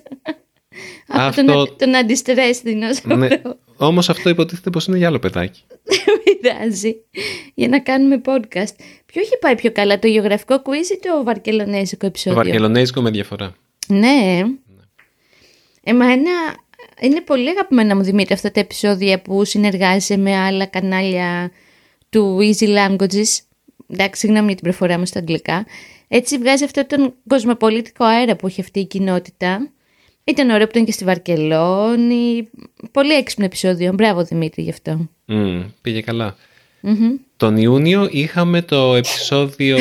Αυτό, 1.07 1.41
Αυτό- 1.41 1.53
τον, 1.53 1.75
τον 1.77 1.91
αντιστρess 2.05 2.59
δεινόσαυρο. 2.63 3.15
ναι. 3.15 3.27
Όμως 3.77 4.09
αυτό 4.09 4.29
υποτίθεται 4.29 4.69
πως 4.69 4.85
είναι 4.85 4.97
για 4.97 5.07
άλλο 5.07 5.19
παιδάκι. 5.19 5.63
Δεν 6.05 6.39
πειράζει. 6.41 6.95
Για 7.53 7.67
να 7.67 7.79
κάνουμε 7.79 8.21
podcast. 8.25 8.73
Ποιο 9.05 9.21
έχει 9.21 9.37
πάει 9.39 9.55
πιο 9.55 9.71
καλά, 9.71 9.99
το 9.99 10.07
γεωγραφικό 10.07 10.55
quiz 10.55 10.89
ή 10.95 10.99
το 11.01 11.23
βαρκελονέζικο 11.23 11.99
Το 11.99 12.05
επεισόδιο; 12.05 12.37
βαρκελονέζικο 12.43 13.01
με 13.01 13.09
διαφορά. 13.09 13.55
Ναι. 13.87 14.41
Εμένα 15.83 16.31
είναι 17.01 17.21
πολύ 17.21 17.49
αγαπημένα 17.49 17.95
μου 17.95 18.01
Δημήτρη 18.01 18.33
αυτά 18.33 18.51
τα 18.51 18.59
επεισόδια 18.59 19.21
που 19.21 19.45
συνεργάζεσαι 19.45 20.17
με 20.17 20.35
άλλα 20.37 20.65
κανάλια 20.65 21.51
του 22.09 22.37
Easy 22.41 22.67
Languages. 22.67 23.37
Εντάξει, 23.87 24.19
συγγνώμη 24.19 24.45
για 24.45 24.55
την 24.55 24.63
προφορά 24.63 24.97
μου 24.97 25.05
στα 25.05 25.19
αγγλικά. 25.19 25.65
Έτσι 26.07 26.37
βγάζει 26.37 26.63
αυτό 26.63 26.85
τον 26.85 27.13
κοσμοπολίτικο 27.27 28.05
αέρα 28.05 28.35
που 28.35 28.47
έχει 28.47 28.61
αυτή 28.61 28.79
η 28.79 28.85
κοινότητα. 28.85 29.71
Ήταν 30.29 30.49
ωραίο 30.49 30.65
που 30.65 30.71
ήταν 30.73 30.85
και 30.85 30.91
στη 30.91 31.03
Βαρκελόνη. 31.03 32.49
Πολύ 32.91 33.13
έξυπνο 33.13 33.45
επεισόδιο. 33.45 33.93
Μπράβο 33.93 34.23
Δημήτρη 34.23 34.61
γι' 34.63 34.69
αυτό. 34.69 35.09
Μμ, 35.25 35.61
πήγε 35.81 36.01
καλά. 36.01 36.35
Μμμ. 36.81 37.11
Τον 37.37 37.57
Ιούνιο 37.57 38.07
είχαμε 38.11 38.61
το 38.61 38.95
επεισόδιο 38.95 39.77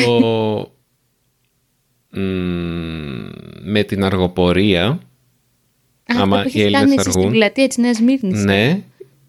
μ, 2.09 2.19
με 3.61 3.83
την 3.83 4.03
αργοπορία. 4.03 4.85
Α, 4.85 4.99
Άμα 6.05 6.37
αυτό 6.37 6.49
που 6.49 6.57
οι 6.57 6.61
έχεις 6.61 6.73
Έλληνες 6.75 6.79
κάνει 6.79 6.95
θα 6.95 7.01
εσύ 7.01 7.09
στην 7.09 7.21
αργούν. 7.21 7.33
πλατεία 7.37 7.67
της 7.67 7.77
Νέας 7.77 7.99
Μύρνης. 8.01 8.43
Ναι. 8.43 8.81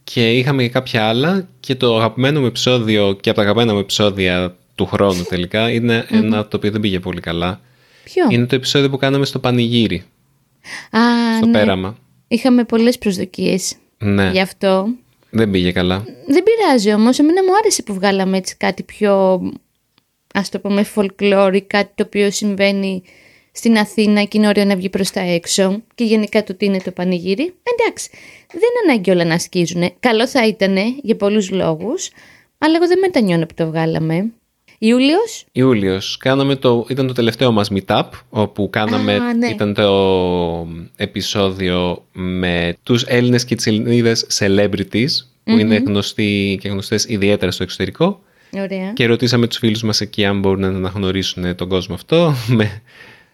Και 0.05 0.33
είχαμε 0.33 0.63
και 0.63 0.69
κάποια 0.69 1.05
άλλα 1.05 1.49
και 1.61 1.75
το 1.75 1.97
αγαπημένο 1.97 2.41
μου 2.41 2.47
επεισόδιο 2.47 3.13
και 3.21 3.29
από 3.29 3.39
τα 3.39 3.45
αγαπημένα 3.45 3.73
μου 3.73 3.79
επεισόδια 3.79 4.57
του 4.75 4.87
χρόνου 4.87 5.23
τελικά 5.23 5.71
είναι 5.71 6.07
ένα 6.11 6.47
το 6.49 6.57
οποίο 6.57 6.71
δεν 6.71 6.81
πήγε 6.81 7.01
πολύ 7.01 7.21
καλά. 7.21 7.61
Ποιο; 8.05 8.27
Είναι 8.29 8.47
το 8.47 8.55
επεισόδιο 8.55 8.91
που 8.91 8.97
κάναμε 8.97 9.25
στο 9.25 9.39
Πανηγύρι, 9.39 10.05
Α, 10.91 11.01
στο 11.37 11.47
ναι. 11.47 11.53
πέραμα. 11.53 11.97
Είχαμε 12.29 12.65
πολλές 12.65 12.99
προσδοκίες 12.99 13.77
Ναι, 13.99 14.31
γι' 14.31 14.41
αυτό. 14.41 14.87
δεν 15.31 15.51
πήγε 15.51 15.73
καλά. 15.73 16.05
Δεν 16.27 16.43
πειράζει 16.43 16.93
όμως, 16.93 17.19
εμένα 17.19 17.45
μου 17.45 17.57
άρεσε 17.57 17.83
που 17.83 17.95
βγάλαμε 17.95 18.37
έτσι 18.37 18.57
κάτι 18.57 18.83
πιο, 18.83 19.41
ας 20.35 20.49
το 20.49 20.59
πούμε, 20.61 20.87
folklore, 20.95 21.61
κάτι 21.67 21.93
το 21.95 22.03
οποίο 22.07 22.31
συμβαίνει 22.31 23.03
στην 23.53 23.79
Αθήνα 23.79 24.23
και 24.23 24.39
είναι 24.39 24.49
ωραίο 24.49 24.65
να 24.65 24.77
βγει 24.77 24.89
προς 24.89 25.11
τα 25.11 25.21
έξω 25.21 25.83
και 25.95 26.05
γενικά 26.05 26.45
το 26.45 26.55
τι 26.55 26.65
είναι 26.65 26.79
το 26.79 26.91
πανηγύρι. 26.91 27.55
Εντάξει, 27.63 28.11
δεν 28.51 28.61
είναι 28.61 28.91
ανάγκη 28.93 29.11
όλα 29.11 29.25
να 29.25 29.35
ασκίζουν. 29.35 29.93
Καλό 30.01 30.29
θα 30.29 30.47
ήταν 30.47 30.77
για 31.03 31.17
πολλούς 31.17 31.51
λόγους, 31.51 32.11
αλλά 32.59 32.77
εγώ 32.77 32.87
δεν 32.87 32.99
μετανιώνω 32.99 33.47
που 33.47 33.55
το 33.55 33.67
βγάλαμε. 33.67 34.33
Ιούλιος, 34.83 35.45
Ιούλιος, 35.53 36.17
κάναμε 36.17 36.57
το, 36.57 36.87
ήταν 36.89 37.07
το 37.07 37.13
τελευταίο 37.13 37.53
μας 37.53 37.71
meetup, 37.75 38.03
όπου 38.31 38.71
κάναμε, 38.71 39.15
Α, 39.15 39.35
ναι. 39.35 39.47
ήταν 39.49 39.75
το 39.75 40.69
επεισόδιο 40.97 42.05
με 42.13 42.77
τους 42.83 43.03
Έλληνες 43.03 43.45
και 43.45 43.55
τις 43.55 43.67
Ελληνίδες 43.67 44.27
celebrities, 44.39 45.09
που 45.45 45.59
είναι 45.59 45.77
γνωστοί 45.77 46.59
και 46.61 46.69
γνωστές 46.69 47.05
ιδιαίτερα 47.05 47.51
στο 47.51 47.63
εξωτερικό. 47.63 48.21
ωραία. 48.53 48.93
Και 48.93 49.07
ρωτήσαμε 49.07 49.47
τους 49.47 49.59
φίλους 49.59 49.83
μας 49.83 50.01
εκεί 50.01 50.25
αν 50.25 50.41
μπορούν 50.41 50.61
να 50.61 50.67
αναγνωρίσουν 50.67 51.55
τον 51.55 51.69
κόσμο 51.69 51.95
αυτό, 51.95 52.35
με 52.59 52.83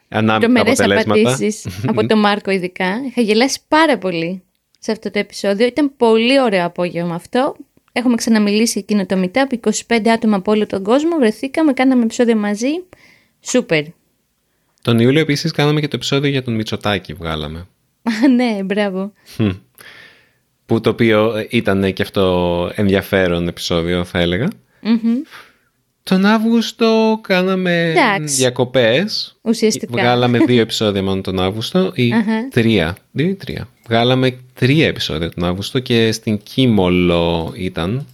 ανάμεικτα 0.08 0.38
Τρομερές 0.52 0.80
αποτελέσματα. 0.80 1.20
απαντήσεις 1.20 1.66
από 1.86 2.06
τον 2.08 2.18
Μάρκο 2.18 2.50
ειδικά. 2.50 3.00
Είχα 3.08 3.20
γελάσει 3.20 3.58
πάρα 3.68 3.98
πολύ 3.98 4.42
σε 4.78 4.92
αυτό 4.92 5.10
το 5.10 5.18
επεισόδιο. 5.18 5.66
Ήταν 5.66 5.92
πολύ 5.96 6.40
ωραίο 6.40 6.64
απόγευμα 6.66 7.14
αυτό. 7.14 7.56
Έχουμε 7.98 8.14
ξαναμιλήσει 8.14 8.78
εκείνο 8.78 9.06
το 9.06 9.22
meetup. 9.22 9.70
25 9.88 10.08
άτομα 10.08 10.36
από 10.36 10.52
όλο 10.52 10.66
τον 10.66 10.82
κόσμο. 10.82 11.16
Βρεθήκαμε, 11.16 11.72
κάναμε 11.72 12.02
επεισόδιο 12.02 12.36
μαζί. 12.36 12.68
Σούπερ. 13.40 13.84
Τον 14.82 14.98
Ιούλιο 14.98 15.20
επίσης 15.20 15.50
κάναμε 15.50 15.80
και 15.80 15.88
το 15.88 15.96
επεισόδιο 15.96 16.30
για 16.30 16.42
τον 16.42 16.54
Μητσοτάκη 16.54 17.12
βγάλαμε. 17.12 17.58
Α, 18.02 18.28
ναι, 18.28 18.62
μπράβο. 18.64 19.12
Που 20.66 20.80
το 20.80 20.90
οποίο 20.90 21.36
ε, 21.36 21.46
ήταν 21.50 21.92
και 21.92 22.02
αυτό 22.02 22.70
ενδιαφέρον 22.74 23.48
επεισόδιο 23.48 24.04
θα 24.04 24.18
έλεγα. 24.18 24.48
Μμμ. 24.80 25.22
Τον 26.10 26.24
Αύγουστο 26.24 27.18
κάναμε 27.22 27.90
Εντάξει. 27.90 28.34
διακοπές. 28.34 29.36
Ουσιαστικά. 29.42 29.92
Βγάλαμε 29.92 30.38
δύο 30.38 30.60
επεισόδια 30.60 31.02
μόνο 31.02 31.20
τον 31.20 31.40
Αύγουστο 31.40 31.92
ή 31.94 32.12
Αχα. 32.12 32.48
τρία. 32.50 32.96
Δύο 33.12 33.28
ή 33.28 33.34
τρία. 33.34 33.68
Βγάλαμε 33.88 34.38
τρία 34.54 34.86
επεισόδια 34.86 35.30
τον 35.30 35.44
Αύγουστο 35.44 35.78
και 35.78 36.12
στην 36.12 36.40
Κίμολο 36.42 37.52
ήταν. 37.56 38.06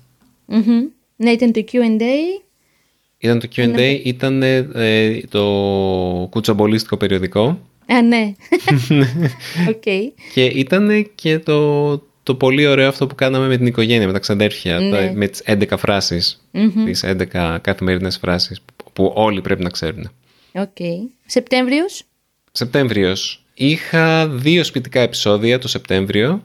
Μμμ. 0.47 0.83
Ναι, 1.17 1.31
ήταν 1.31 1.53
το 1.53 1.65
Q&A. 1.73 2.43
Ήταν 3.19 3.39
το 3.39 3.49
Q&A, 3.57 4.01
ήταν 4.05 4.43
ε, 4.43 5.21
το 5.29 5.45
κουτσομπολίστικο 6.31 6.97
περιοδικό 6.97 7.59
Α, 7.87 8.03
ναι. 8.03 8.33
Οκ. 9.71 9.83
και 10.35 10.45
ήταν 10.45 11.11
και 11.15 11.39
το, 11.39 11.93
το 12.23 12.35
πολύ 12.35 12.67
ωραίο 12.67 12.89
αυτό 12.89 13.07
που 13.07 13.15
κάναμε 13.15 13.47
με 13.47 13.57
την 13.57 13.67
οικογένεια, 13.67 14.07
με 14.07 14.13
τα 14.13 14.19
ξαδέρφια, 14.19 14.79
Ναι. 14.79 14.91
τα- 14.91 15.13
με 15.15 15.27
τις 15.29 15.41
11 15.45 15.77
φράσεις, 15.77 16.47
τις 16.85 17.03
11 17.03 17.59
καθημερινές 17.63 18.17
φράσεις 18.17 18.61
που, 18.61 18.85
που 18.93 19.13
όλοι 19.15 19.41
πρέπει 19.41 19.63
να 19.63 19.69
ξέρουν. 19.71 20.11
Οκ. 20.53 20.77
Σεπτέμβριος; 21.27 22.03
Σεπτέμβριος. 22.53 23.45
Είχα 23.55 24.29
δύο 24.29 24.65
σπιτικά 24.65 25.01
επεισόδια 25.01 25.59
το 25.59 25.69
Σεπτέμβριο. 25.69 26.45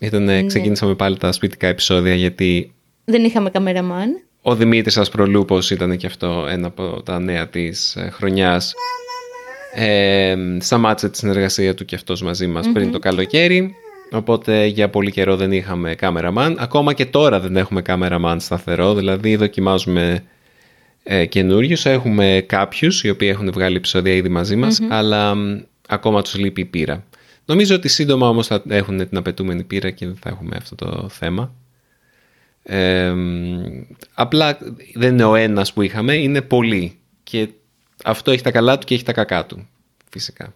Ήτανε, 0.00 0.44
Ξεκινήσαμε 0.46 0.94
πάλι 0.94 1.16
τα 1.16 1.32
σπιτικά 1.32 1.66
επεισόδια 1.66 2.14
γιατί 2.14 2.72
Δεν 3.04 3.24
είχαμε 3.24 3.50
καμεραμάν. 3.50 4.22
ο 4.42 4.54
Δημήτρης 4.54 4.96
Ασπρολούπος 4.96 5.70
ήταν 5.70 5.96
και 5.96 6.06
αυτό 6.06 6.46
ένα 6.50 6.66
από 6.66 7.02
τα 7.04 7.18
νέα 7.20 7.48
της 7.48 7.96
ε, 7.96 8.10
χρονιάς. 8.12 8.74
Ε, 9.74 10.36
σταμάτησε 10.60 11.08
τη 11.08 11.16
συνεργασία 11.16 11.74
του 11.74 11.84
και 11.84 11.94
αυτός 11.94 12.22
μαζί 12.22 12.46
μας 12.46 12.70
πριν 12.72 12.90
το 12.92 12.98
καλοκαίρι. 12.98 13.74
Οπότε 14.10 14.66
για 14.66 14.90
πολύ 14.90 15.10
καιρό 15.10 15.36
δεν 15.36 15.52
είχαμε 15.52 15.94
κάμεραμαν. 15.94 16.56
Ακόμα 16.58 16.92
και 16.92 17.06
τώρα 17.06 17.40
δεν 17.40 17.56
έχουμε 17.56 17.82
κάμεραμαν 17.82 18.40
σταθερό. 18.40 18.94
Δηλαδή 18.94 19.36
δοκιμάζουμε 19.36 20.24
ε, 21.02 21.26
καινούριους. 21.26 21.86
Έχουμε 21.86 22.44
κάποιους 22.46 23.02
οι 23.04 23.10
οποίοι 23.10 23.28
έχουν 23.32 23.52
βγάλει 23.52 23.76
επεισόδια 23.76 24.12
ήδη 24.14 24.28
μαζί 24.28 24.56
μας. 24.56 24.80
Αλλά 24.88 25.34
μ, 25.34 25.58
ακόμα 25.88 26.22
τους 26.22 26.36
λείπει 26.36 26.60
η 26.60 26.64
πείρα. 26.64 27.04
Νομίζω 27.44 27.74
ότι 27.74 27.88
σύντομα 27.88 28.28
όμως 28.28 28.46
θα 28.46 28.62
έχουν 28.68 29.08
την 29.08 29.16
απαιτούμενη 29.16 29.64
πείρα 29.64 29.90
και 29.90 30.06
δεν 30.06 30.16
θα 30.20 30.28
έχουμε 30.28 30.56
αυτό 30.56 30.74
το 30.74 31.08
θέμα. 31.08 31.54
Ε, 32.62 33.10
μ, 33.10 33.60
απλά 34.14 34.58
δεν 34.94 35.12
είναι 35.12 35.24
ο 35.24 35.34
ένας 35.34 35.72
που 35.72 35.82
είχαμε, 35.82 36.14
είναι 36.14 36.42
πολλοί. 36.42 36.98
Και 37.22 37.48
αυτό 38.04 38.30
έχει 38.30 38.42
τα 38.42 38.50
καλά 38.50 38.78
του 38.78 38.86
και 38.86 38.94
έχει 38.94 39.04
τα 39.04 39.12
κακά 39.12 39.46
του, 39.46 39.68
φυσικά. 40.10 40.54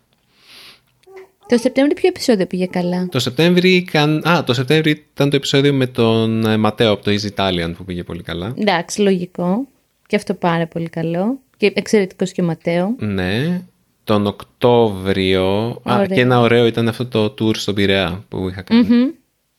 Το 1.51 1.59
Σεπτέμβριο 1.59 1.97
ποιο 1.97 2.09
επεισόδιο 2.09 2.47
πήγε 2.47 2.67
καλά; 2.67 3.09
Το 3.11 3.19
Σεπτέμβρη, 3.19 3.83
καν... 3.83 4.29
Α, 4.29 4.45
το 4.45 4.55
Σεπτέμβρη 4.55 5.07
ήταν 5.13 5.31
το 5.31 5.37
επεισόδιο 5.37 5.73
με 5.73 5.87
τον 5.87 6.47
ε, 6.47 6.57
Ματέο 6.57 6.93
από 6.93 7.05
το 7.05 7.11
Easy 7.11 7.29
Italian 7.35 7.73
που 7.77 7.85
πήγε 7.85 8.03
πολύ 8.03 8.23
καλά. 8.23 8.55
Εντάξει, 8.59 9.01
λογικό. 9.01 9.67
Και 10.07 10.17
αυτό 10.17 10.35
πάρα 10.35 10.67
πολύ 10.67 10.89
καλό. 10.89 11.39
Και 11.57 11.73
εξαιρετικός 11.75 12.33
και 12.33 12.43
ο 12.43 12.45
Ματέο. 12.45 12.95
Ναι. 12.99 13.63
Τον 14.05 14.27
Οκτώβριο. 14.27 15.69
Α, 15.69 15.95
Ωραία. 15.95 16.07
και 16.07 16.21
ένα 16.21 16.41
ωραίο 16.41 16.67
ήταν 16.67 16.89
αυτό 16.89 17.07
το 17.07 17.25
tour 17.25 17.57
στον 17.57 17.75
Πειραιά 17.75 18.25
που 18.29 18.49
είχα 18.49 18.63
κάνει. 18.63 18.87
Μμμ. 18.89 19.09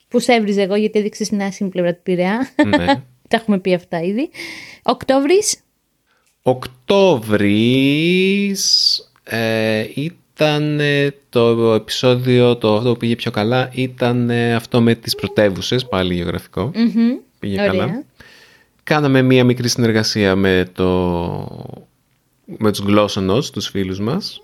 Που 0.08 0.20
σε 0.20 0.34
έβριζε 0.34 0.62
εγώ 0.62 0.76
γιατί 0.76 1.00
έδειξες 1.00 1.28
την 1.28 1.42
άσχημη 1.42 1.70
πλευρά 1.70 1.94
του 1.94 2.02
Πειραιά. 2.04 2.50
Ναι. 2.68 2.86
Τα 3.30 3.38
έχουμε 3.38 3.60
πει 3.60 3.74
αυτά 3.74 4.02
ήδη. 4.02 4.30
Οκτώβρης; 4.84 5.60
Οκτώβρης 6.42 7.52
ε, 9.24 9.86
ήταν 9.96 10.21
ε, 10.46 11.14
το 11.30 11.74
επεισόδιο, 11.74 12.56
το 12.56 12.76
αυτό 12.76 12.92
που 12.92 12.98
πήγε 12.98 13.16
πιο 13.16 13.32
καλά, 13.32 13.70
ήταν 13.74 14.30
ε, 14.30 14.56
αυτό 14.56 14.82
με 14.82 14.96
τις 14.96 15.16
πρωτεύουσες, 15.16 15.86
πάλι 15.88 16.14
γεωγραφικό. 16.14 16.72
Πήγε 17.40 17.56
καλά. 17.56 18.04
Κάναμε 18.84 19.22
μία 19.22 19.44
μικρή 19.44 19.70
συνεργασία 19.70 20.36
με, 20.36 20.68
το, 20.74 20.88
με 22.58 22.72
τους 22.72 22.84
Glossonos, 22.88 23.44
τους 23.54 23.68
φίλους 23.68 24.00
μας. 24.00 24.42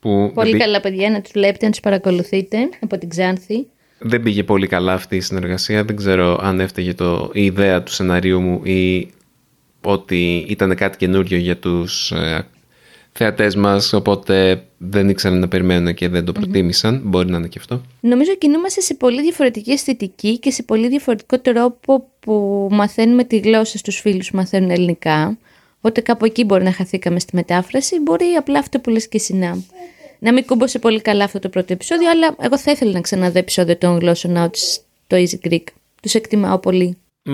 Που 0.00 0.30
Πολύ 0.34 0.48
δεν, 0.50 0.58
πή- 0.58 0.64
καλά 0.66 0.80
παιδιά 0.80 1.10
να 1.10 1.20
τους 1.20 1.30
βλέπετε, 1.32 1.64
να 1.64 1.70
τους 1.70 1.80
παρακολουθείτε 1.80 2.58
από 2.80 2.98
την 2.98 3.08
Ξάνθη. 3.08 3.66
δεν 3.98 4.22
πήγε 4.22 4.42
πολύ 4.44 4.66
καλά 4.66 4.92
αυτή 4.92 5.16
η 5.16 5.20
συνεργασία. 5.20 5.84
Δεν 5.84 5.96
ξέρω 5.96 6.38
αν 6.42 6.60
έφταιγε 6.60 6.94
το, 6.94 7.30
η 7.32 7.44
ιδέα 7.44 7.82
του 7.82 7.92
σεναρίου 7.92 8.40
μου 8.40 8.60
ή 8.64 9.10
ότι 9.82 10.44
ήταν 10.48 10.74
κάτι 10.74 10.96
καινούριο 10.96 11.38
για 11.38 11.56
τους 11.56 12.12
ε, 13.12 13.18
θεατές 13.18 13.56
μας, 13.56 13.92
οπότε 13.92 14.64
δεν 14.78 15.08
ήξεραν 15.08 15.38
να 15.38 15.48
περιμένουν 15.48 15.94
και 15.94 16.08
δεν 16.08 16.24
το 16.24 16.32
προτίμησαν. 16.32 17.00
Μπορεί 17.04 17.30
να 17.30 17.36
είναι 17.36 17.48
και 17.48 17.58
αυτό. 17.58 17.82
Νομίζω 18.00 18.34
κινούμαστε 18.34 18.80
σε 18.80 18.94
πολύ 18.94 19.22
διαφορετική 19.22 19.70
αισθητική 19.70 20.38
και 20.38 20.50
σε 20.50 20.62
πολύ 20.62 20.88
διαφορετικό 20.88 21.38
τρόπο 21.38 22.10
που 22.20 22.68
μαθαίνουμε 22.70 23.24
τη 23.24 23.38
γλώσσα 23.38 23.78
στους 23.78 24.00
φίλους 24.00 24.30
που 24.30 24.36
μαθαίνουν 24.36 24.70
ελληνικά. 24.70 25.38
Οπότε 25.78 26.00
κάπου 26.00 26.24
εκεί 26.24 26.44
μπορεί 26.44 26.64
να 26.64 26.72
χαθήκαμε 26.72 27.20
στη 27.20 27.36
μετάφραση. 27.36 28.00
Μπορεί 28.00 28.24
απλά 28.38 28.58
αυτό 28.58 28.78
που 28.78 28.90
λες 28.90 29.08
και 29.08 29.16
εσύ 29.16 29.34
να, 29.34 29.58
να 30.18 30.32
μην 30.32 30.46
κούμπωσε 30.46 30.78
πολύ 30.78 31.00
καλά 31.00 31.24
αυτό 31.24 31.38
το 31.38 31.48
πρώτο 31.48 31.72
επεισόδιο, 31.72 32.10
αλλά 32.10 32.36
εγώ 32.40 32.58
θα 32.58 32.70
ήθελα 32.70 32.92
να 32.92 33.00
ξαναδώ 33.00 33.38
επεισόδιο 33.38 33.76
των 33.76 33.98
γλώσσων 33.98 34.34
out 34.36 34.54
στο 34.54 35.16
Easy 35.16 35.48
Greek. 35.48 35.64
Τους 36.02 36.14
εκτιμάω 36.14 36.58
πολύ. 36.58 36.96
Μ, 37.22 37.32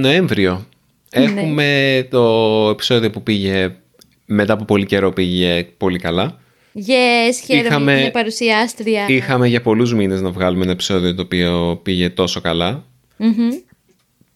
Νοέμβριο. 0.00 0.66
Έχουμε 1.10 2.06
το 2.10 2.24
επεισόδιο 2.70 3.10
που 3.10 3.22
πήγε 3.22 3.74
μετά 4.26 4.52
από 4.52 4.64
πολύ 4.64 4.86
καιρό 4.86 5.12
πήγε 5.12 5.66
πολύ 5.76 5.98
καλά. 5.98 6.38
Yes, 6.74 7.34
χαίρομαι 7.46 7.66
Είχαμε- 7.66 7.94
που 7.94 8.00
είναι 8.00 8.10
παρουσιάστρια. 8.10 9.04
Είχαμε 9.08 9.48
για 9.48 9.60
πολλούς 9.60 9.94
μήνες 9.94 10.20
να 10.20 10.30
βγάλουμε 10.30 10.62
ένα 10.62 10.72
επεισόδιο 10.72 11.14
το 11.14 11.22
οποίο 11.22 11.80
πήγε 11.82 12.10
τόσο 12.10 12.40
καλά. 12.40 12.84
Μμμ. 13.16 13.48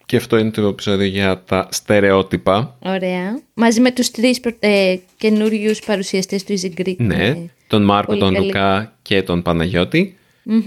Και 0.05 0.17
αυτό 0.17 0.37
είναι 0.37 0.51
το 0.51 0.67
επεισόδιο 0.67 1.05
για 1.07 1.43
τα 1.47 1.67
στερεότυπα. 1.71 2.77
Ωραία. 2.79 3.39
Μαζί 3.53 3.81
με 3.81 3.91
τους 3.91 4.11
τρεις 4.11 4.39
προ- 4.39 4.55
ε, 4.59 4.95
καινούριους 5.17 5.79
παρουσιαστές 5.79 6.43
του 6.43 6.53
Easy 6.59 6.81
Greek. 6.81 6.95
Ναι, 6.97 7.25
Ε, 7.25 7.35
τον 7.67 7.83
Μάρκο, 7.83 8.07
πολύ 8.07 8.19
τον 8.19 8.33
καλή. 8.33 8.45
Λουκά 8.45 8.97
και 9.01 9.21
τον 9.23 9.41
Παναγιώτη. 9.41 10.17
μμμ. 10.43 10.61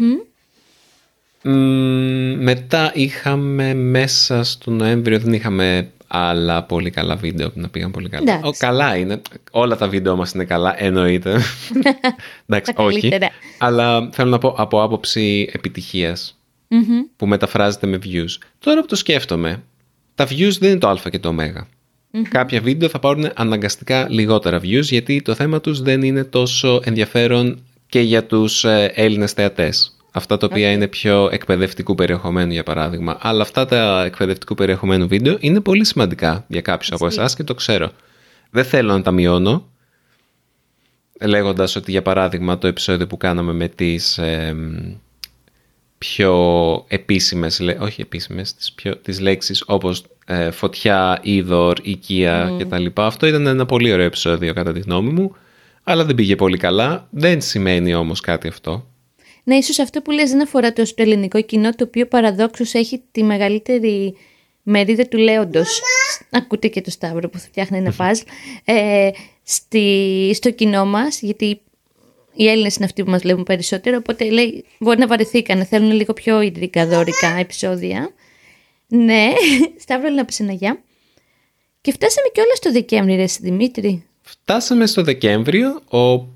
Μ, 1.42 2.42
μετά 2.42 2.92
είχαμε 2.94 3.74
μέσα 3.74 4.42
στο 4.44 4.70
Νοέμβριο, 4.70 5.18
δεν 5.18 5.32
είχαμε 5.32 5.90
άλλα 6.16 6.62
πολύ 6.62 6.90
καλά 6.90 7.16
βίντεο 7.16 7.50
που 7.50 7.60
να 7.60 7.68
πήγαν 7.68 7.90
πολύ 7.90 8.08
καλά. 8.08 8.32
Εντάξει. 8.32 8.48
Ο, 8.48 8.66
καλά 8.66 8.96
είναι. 8.96 9.22
Όλα 9.50 9.76
τα 9.76 9.88
βίντεο 9.88 10.16
μας 10.16 10.32
είναι 10.32 10.44
καλά, 10.44 10.82
εννοείται. 10.82 11.40
Εντάξει, 12.46 12.72
Τα 12.72 12.82
όχι. 12.82 13.00
καλύτερα. 13.00 13.30
Αλλά 13.58 14.08
θέλω 14.12 14.30
να 14.30 14.38
πω 14.38 14.54
από 14.56 14.82
άποψη 14.82 15.50
επιτυχίας 15.52 16.38
Μμμ. 16.68 16.82
που 17.16 17.26
μεταφράζεται 17.26 17.86
με 17.86 17.98
views. 18.04 18.38
Τώρα 18.58 18.80
που 18.80 18.86
το 18.86 18.96
σκέφτομαι, 18.96 19.62
τα 20.14 20.26
views 20.28 20.56
δεν 20.58 20.70
είναι 20.70 20.78
το 20.78 20.88
α 20.88 20.96
και 21.10 21.18
το 21.18 21.28
ω. 21.28 21.66
Κάποια 22.28 22.60
βίντεο 22.60 22.88
θα 22.88 22.98
πάρουν 22.98 23.30
αναγκαστικά 23.34 24.06
λιγότερα 24.10 24.58
views 24.58 24.82
γιατί 24.82 25.22
το 25.22 25.34
θέμα 25.34 25.60
τους 25.60 25.80
δεν 25.82 26.02
είναι 26.02 26.24
τόσο 26.24 26.80
ενδιαφέρον 26.84 27.62
και 27.86 28.00
για 28.00 28.24
τους 28.24 28.64
ε, 28.64 28.92
Έλληνες 28.94 29.32
θεατές. 29.32 29.96
Αυτά 30.16 30.36
τα 30.36 30.46
οποία 30.50 30.72
είναι 30.72 30.86
πιο 30.88 31.28
εκπαιδευτικού 31.32 31.94
περιεχομένου 31.94 32.52
για 32.52 32.62
παράδειγμα. 32.62 33.16
Αλλά 33.20 33.42
αυτά 33.42 33.66
τα 33.66 34.04
εκπαιδευτικού 34.04 34.54
περιεχομένου 34.54 35.08
βίντεο 35.08 35.36
είναι 35.40 35.60
πολύ 35.60 35.84
σημαντικά 35.84 36.44
για 36.48 36.60
κάποιους 36.60 36.92
από 36.92 37.06
εσάς 37.06 37.34
και 37.34 37.44
το 37.44 37.54
ξέρω. 37.54 37.90
Δεν 38.50 38.64
θέλω 38.64 38.92
να 38.92 39.02
τα 39.02 39.10
μειώνω 39.10 39.68
λέγοντας 41.24 41.76
ότι 41.76 41.90
για 41.90 42.02
παράδειγμα 42.02 42.58
το 42.58 42.66
επεισόδιο 42.66 43.06
που 43.06 43.16
κάναμε 43.16 43.52
με 43.52 43.68
τις 43.68 44.18
εμ, 44.18 44.94
πιο 45.98 46.34
επίσημες, 46.88 47.60
λέ- 47.60 47.80
όχι 47.80 48.00
επίσημες, 48.00 48.54
τις, 48.54 48.72
πιο, 48.72 48.96
τις 48.96 49.20
λέξεις 49.20 49.62
όπως 49.66 50.04
ε, 50.26 50.50
φωτιά, 50.50 51.18
είδωρ, 51.22 51.78
οικία 51.82 52.50
Mm. 52.50 52.62
κτλ. 52.62 52.86
Αυτό 52.94 53.26
ήταν 53.26 53.46
ένα 53.46 53.66
πολύ 53.66 53.92
ωραίο 53.92 54.06
επεισόδιο 54.06 54.54
κατά 54.54 54.72
τη 54.72 54.80
γνώμη 54.80 55.10
μου, 55.10 55.36
αλλά 55.82 56.04
δεν 56.04 56.14
πήγε 56.14 56.36
πολύ 56.36 56.56
καλά. 56.56 57.06
Δεν 57.10 57.40
σημαίνει 57.40 57.94
όμως 57.94 58.20
κάτι 58.20 58.48
αυτό. 58.48 58.86
Ναι, 59.44 59.56
ίσως 59.56 59.78
αυτό 59.78 60.02
που 60.02 60.10
λες 60.10 60.30
δεν 60.30 60.42
αφορά 60.42 60.72
τόσο 60.72 60.94
το 60.94 61.02
ελληνικό 61.02 61.40
κοινό, 61.42 61.70
το 61.70 61.84
οποίο 61.84 62.06
παραδόξως 62.06 62.74
έχει 62.74 63.02
τη 63.12 63.22
μεγαλύτερη 63.22 64.16
μερίδα 64.62 65.08
του 65.08 65.18
λέοντος. 65.18 65.80
Ακούτε 66.30 66.68
και 66.68 66.80
το 66.80 66.90
Σταύρο 66.90 67.28
που 67.28 67.38
θα 67.38 67.46
φτιάχνει 67.46 67.78
ένα 67.78 67.92
παζλ. 67.98 68.22
Ε, 68.64 69.10
στη, 69.42 70.30
στο 70.34 70.50
κοινό 70.50 70.84
μας, 70.84 71.20
γιατί 71.20 71.60
οι 72.34 72.48
Έλληνες 72.48 72.76
είναι 72.76 72.84
αυτοί 72.84 73.04
που 73.04 73.10
μας 73.10 73.22
λέγουν 73.22 73.42
περισσότερο, 73.42 73.96
οπότε 73.96 74.30
λέει, 74.30 74.64
μπορεί 74.78 74.98
να 74.98 75.06
βαρεθήκανε, 75.06 75.64
θέλουν 75.64 75.92
λίγο 75.92 76.12
πιο 76.12 76.40
ιδρικά 76.40 76.86
δόρικα 76.86 77.36
επεισόδια. 77.38 78.12
Ναι, 78.86 79.32
Σταύρο, 79.82 80.08
να 80.08 80.24
πεις 80.24 80.40
ένα 80.40 80.52
γεια. 80.52 80.82
Και 81.80 81.92
φτάσαμε 81.92 82.28
και 82.32 82.40
όλα 82.40 82.54
στο 82.54 82.72
Δεκέμβρη, 82.72 83.14
ρε 83.14 83.22
εσύ, 83.22 83.38
Δημήτρη. 83.42 84.04
Φτάσαμε 84.22 84.86
στο 84.86 85.02
Δεκέμβριο, 85.02 85.80
όπου 85.88 86.33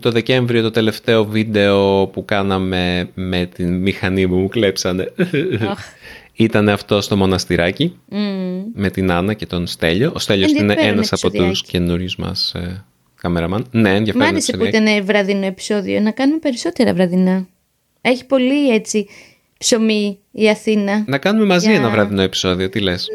το 0.00 0.10
Δεκέμβριο 0.10 0.62
το 0.62 0.70
τελευταίο 0.70 1.24
βίντεο 1.24 2.06
που 2.06 2.24
κάναμε 2.24 3.10
με 3.14 3.48
την 3.54 3.74
μηχανή 3.76 4.28
που 4.28 4.34
μου 4.34 4.48
κλέψανε 4.48 5.12
Αχ. 5.68 5.78
ήταν 6.32 6.68
αυτό 6.68 7.00
στο 7.00 7.16
μοναστηράκι 7.16 7.96
Μμμ. 8.08 8.62
με 8.74 8.90
την 8.90 9.10
Άννα 9.10 9.34
και 9.34 9.46
τον 9.46 9.66
Στέλιο. 9.66 10.12
Ο 10.14 10.18
Στέλιος 10.18 10.50
είναι 10.50 10.60
Ενδιαφέρον 10.60 10.92
ένας 10.92 11.12
από 11.12 11.20
τους 11.30 11.38
επεισοδιάκι. 11.40 11.70
καινούριους 11.70 12.16
μας 12.16 12.52
ε, 12.54 12.84
καμεραμάν. 13.20 13.66
Ναι, 13.70 13.80
Μ' 13.92 13.94
ενδιαφέρον 13.94 14.28
άρεσε 14.28 14.52
που 14.56 14.62
επεισοδιάκι. 14.62 14.92
ήταν 14.94 15.06
βραδινό 15.06 15.46
επεισόδιο. 15.46 16.00
Να 16.00 16.10
κάνουμε 16.10 16.38
περισσότερα 16.38 16.94
βραδινά. 16.94 17.46
Έχει 18.00 18.26
πολύ 18.26 18.70
έτσι 18.70 19.06
ψωμί 19.58 20.18
η 20.30 20.48
Αθήνα. 20.48 21.04
Να 21.06 21.18
κάνουμε 21.18 21.44
μαζί 21.46 21.68
Για- 21.70 21.78
ένα 21.78 21.90
βραδινό 21.90 22.22
επεισόδιο, 22.22 22.68
τι 22.68 22.80
λες; 22.80 23.08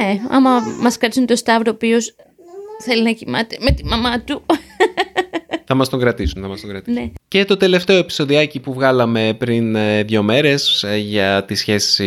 Ναι, 0.00 0.20
άμα 0.28 0.50
μας 0.82 0.98
κάτσουν 0.98 1.26
το 1.26 1.36
Σταύρο, 1.36 1.70
ο 1.70 1.74
οποίος 1.74 2.14
θέλει 2.82 3.02
να 3.02 3.12
κοιμάται 3.12 3.56
με 3.60 3.70
τη 3.70 3.84
μαμά 3.84 4.20
του. 4.20 4.42
Θα 5.72 5.76
μας 5.76 5.88
τον 5.88 6.00
κρατήσουν, 6.00 6.42
θα 6.42 6.48
μας 6.48 6.60
τον 6.60 6.70
κρατήσουν. 6.70 7.02
ναι. 7.02 7.10
Και 7.28 7.44
το 7.44 7.56
τελευταίο 7.56 7.96
επεισοδιάκι 7.96 8.60
που 8.60 8.72
βγάλαμε 8.72 9.34
πριν 9.38 9.74
ε, 9.74 10.02
δύο 10.02 10.22
μέρες 10.22 10.82
ε, 10.82 10.96
για 10.96 11.44
τη 11.44 11.54
σχέση, 11.54 12.04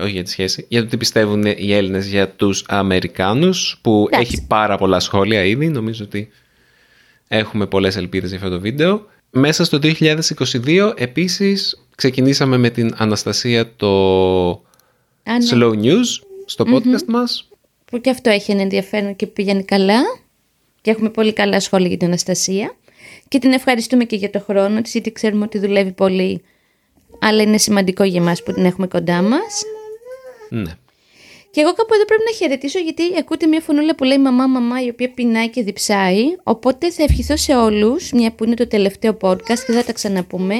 όχι 0.00 0.10
για 0.10 0.22
τη 0.22 0.30
σχέση, 0.30 0.66
για 0.68 0.80
το 0.82 0.88
τι 0.88 0.96
πιστεύουν 0.96 1.44
οι 1.44 1.72
Έλληνες 1.72 2.06
για 2.06 2.28
τους 2.28 2.64
Αμερικάνους 2.68 3.78
που 3.82 4.06
Εντάξει. 4.12 4.32
έχει 4.32 4.46
πάρα 4.46 4.76
πολλά 4.76 5.00
σχόλια 5.00 5.44
ήδη, 5.44 5.68
νομίζω 5.68 6.04
ότι 6.04 6.28
έχουμε 7.28 7.66
πολλές 7.66 7.96
ελπίδες 7.96 8.28
για 8.28 8.38
αυτό 8.38 8.50
το 8.50 8.60
βίντεο. 8.60 9.06
Μέσα 9.30 9.64
στο 9.64 9.78
2022 9.82 10.92
επίσης 10.96 11.86
ξεκινήσαμε 11.94 12.56
με 12.56 12.70
την 12.70 12.94
Αναστασία 12.96 13.74
το 13.76 13.86
Α, 15.22 15.38
ναι. 15.38 15.48
Slow 15.52 15.72
News 15.84 16.26
στο 16.44 16.64
podcast 16.68 17.04
μας. 17.06 17.48
Που 17.84 18.00
και 18.00 18.10
αυτό 18.10 18.30
έχει 18.30 18.50
ένα 18.50 18.62
ενδιαφέρον 18.62 19.16
και 19.16 19.26
πηγαίνει 19.26 19.64
καλά. 19.64 20.00
Και 20.80 20.90
έχουμε 20.90 21.08
πολύ 21.08 21.32
καλά 21.32 21.60
σχόλια 21.60 21.88
για 21.88 21.96
την 21.96 22.06
Αναστασία. 22.06 22.76
Και 23.28 23.38
την 23.38 23.52
ευχαριστούμε 23.52 24.04
και 24.04 24.16
για 24.16 24.30
το 24.30 24.40
χρόνο 24.40 24.82
της, 24.82 24.92
γιατί 24.92 25.12
ξέρουμε 25.12 25.44
ότι 25.44 25.58
δουλεύει 25.58 25.92
πολύ. 25.92 26.42
Αλλά 27.20 27.42
είναι 27.42 27.58
σημαντικό 27.58 28.04
για 28.04 28.20
μας 28.20 28.42
που 28.42 28.52
την 28.52 28.64
έχουμε 28.64 28.86
κοντά 28.86 29.22
μας. 29.22 29.62
Ναι. 30.48 30.72
Και 31.56 31.62
εγώ 31.62 31.72
κάπου 31.72 31.94
εδώ 31.94 32.04
πρέπει 32.04 32.22
να 32.30 32.36
χαιρετήσω 32.36 32.78
γιατί 32.78 33.02
ακούτε 33.18 33.46
μια 33.46 33.60
φωνούλα 33.60 33.94
που 33.94 34.04
λέει 34.04 34.18
μαμά 34.18 34.46
μαμά 34.46 34.82
η 34.82 34.88
οποία 34.88 35.10
πεινάει 35.10 35.48
και 35.48 35.62
διψάει. 35.62 36.22
Οπότε 36.42 36.90
θα 36.90 37.02
ευχηθώ 37.02 37.36
σε 37.36 37.56
όλους, 37.56 38.12
μια 38.12 38.32
που 38.32 38.44
είναι 38.44 38.54
το 38.54 38.66
τελευταίο 38.66 39.16
podcast 39.20 39.58
και 39.66 39.72
θα 39.72 39.84
τα 39.84 39.92
ξαναπούμε, 39.92 40.54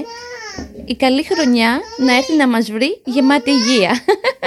η 0.85 0.97
καλή 0.97 1.23
χρονιά 1.23 1.81
να 1.97 2.17
έρθει 2.17 2.37
να 2.37 2.49
μας 2.49 2.71
βρει 2.71 3.01
γεμάτη 3.05 3.51
υγεία. 3.51 4.05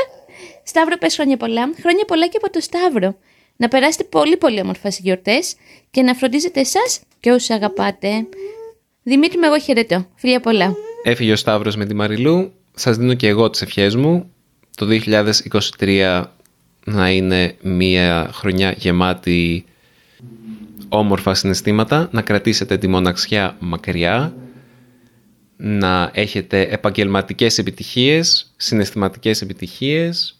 Σταύρο 0.70 0.98
πες 0.98 1.16
χρόνια 1.16 1.38
πολλά. 1.38 1.70
Χρόνια 1.82 2.06
πολλά 2.08 2.28
και 2.28 2.38
από 2.42 2.52
το 2.52 2.62
Σταύρο. 2.62 3.16
Να 3.62 3.68
περάσετε 3.68 4.04
πολύ 4.04 4.38
πολύ 4.38 4.62
όμορφα 4.62 4.92
στις 4.92 5.04
γιορτές 5.04 5.56
και 5.92 6.02
να 6.02 6.14
φροντίζετε 6.14 6.60
εσάς 6.60 7.02
και 7.20 7.32
όσους 7.32 7.50
αγαπάτε. 7.50 8.28
Δημήτρη 9.04 9.38
με 9.38 9.48
εγώ 9.48 9.60
χαιρετώ. 9.60 10.06
Φιλιά 10.16 10.40
πολλά. 10.40 10.74
Έφυγε 11.04 11.32
ο 11.32 11.36
Σταύρος 11.36 11.76
με 11.76 11.86
τη 11.86 11.94
Μαριλού. 11.94 12.52
Σας 12.76 12.98
δίνω 12.98 13.14
και 13.14 13.28
εγώ 13.28 13.50
τις 13.50 13.62
ευχές 13.62 13.96
μου. 13.96 14.32
Το 14.78 14.88
2023 15.80 16.24
να 16.86 17.10
είναι 17.10 17.56
μια 17.62 18.30
χρονιά 18.34 18.72
γεμάτη 18.72 19.66
όμορφα 20.90 21.34
συναισθήματα. 21.34 22.10
Να 22.12 22.22
κρατήσετε 22.22 22.78
τη 22.78 22.88
μοναξιά 22.88 23.56
μακριά. 23.60 24.34
Να 25.58 26.12
έχετε 26.14 26.62
επαγγελματικές 26.62 27.58
επιτυχίες, 27.58 28.54
συναισθηματικές 28.58 29.42
επιτυχίες. 29.42 30.39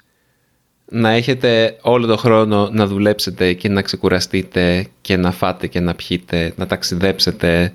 Να 0.92 1.10
έχετε 1.10 1.78
όλο 1.82 2.06
το 2.06 2.18
χρόνο 2.18 2.70
να 2.72 2.88
δουλέψετε 2.88 3.54
και 3.54 3.70
να 3.70 3.82
ξεκουραστείτε 3.82 4.88
και 5.02 5.18
να 5.18 5.32
φάτε 5.32 5.68
και 5.68 5.80
να 5.80 5.96
πιείτε, 5.96 6.54
να 6.56 6.68
ταξιδέψετε, 6.68 7.74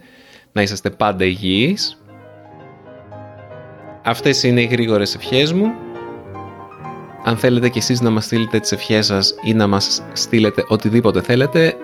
να 0.53 0.63
είσαστε 0.63 0.91
πάντα 0.91 1.25
υγιείς. 1.25 1.99
Αυτές 4.05 4.43
είναι 4.43 4.61
οι 4.61 4.65
γρήγορες 4.65 5.15
ευχές 5.15 5.53
μου. 5.53 5.73
Αν 7.25 7.37
θέλετε 7.37 7.69
κι 7.69 7.79
εσείς 7.79 8.01
να 8.01 8.11
μας 8.11 8.25
στείλετε 8.25 8.61
τις 8.61 8.73
ευχές 8.73 9.07
σας 9.07 9.35
ή 9.45 9.55
να 9.55 9.67
μας 9.67 10.03
στείλετε 10.13 10.65
οτιδήποτε 10.69 11.21
θέλετε, 11.21 11.75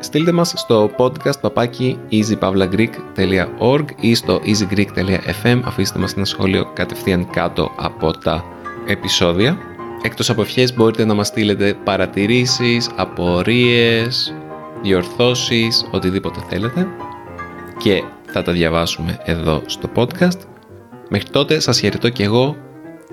στείλτε 0.00 0.32
μας 0.32 0.52
στο 0.56 0.90
podcast 0.96 1.40
παπάκι 1.40 1.98
easypavlagreek.org 2.10 3.84
ή 4.00 4.14
στο 4.14 4.40
easygreek.fm 4.44 5.60
αφήστε 5.64 5.98
μας 5.98 6.12
ένα 6.14 6.24
σχόλιο 6.24 6.70
κατευθείαν 6.72 7.30
κάτω 7.30 7.70
από 7.76 8.18
τα 8.18 8.44
επεισόδια. 8.86 9.75
Εκτός 10.06 10.30
από 10.30 10.42
ευχές 10.42 10.74
μπορείτε 10.74 11.04
να 11.04 11.14
μας 11.14 11.26
στείλετε 11.26 11.74
παρατηρήσεις, 11.84 12.90
απορίες, 12.96 14.34
διορθώσεις, 14.82 15.86
οτιδήποτε 15.90 16.40
θέλετε 16.48 16.86
και 17.76 18.02
θα 18.26 18.42
τα 18.42 18.52
διαβάσουμε 18.52 19.18
εδώ 19.24 19.62
στο 19.66 19.90
podcast. 19.94 20.38
Μέχρι 21.08 21.28
τότε 21.30 21.58
σας 21.58 21.78
χαιρετώ 21.78 22.08
και 22.08 22.22
εγώ 22.22 22.56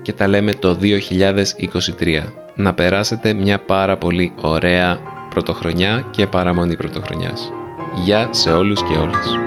και 0.01 0.13
τα 0.13 0.27
λέμε 0.27 0.53
το 0.53 0.77
2023. 0.81 2.23
Να 2.55 2.73
περάσετε 2.73 3.33
μια 3.33 3.59
πάρα 3.59 3.97
πολύ 3.97 4.33
ωραία 4.41 4.99
πρωτοχρονιά 5.29 6.07
και 6.11 6.27
παραμονή 6.27 6.75
πρωτοχρονιάς. 6.75 7.51
Γεια 8.03 8.27
σε 8.31 8.51
όλους 8.51 8.83
και 8.83 8.93
όλες. 8.93 9.37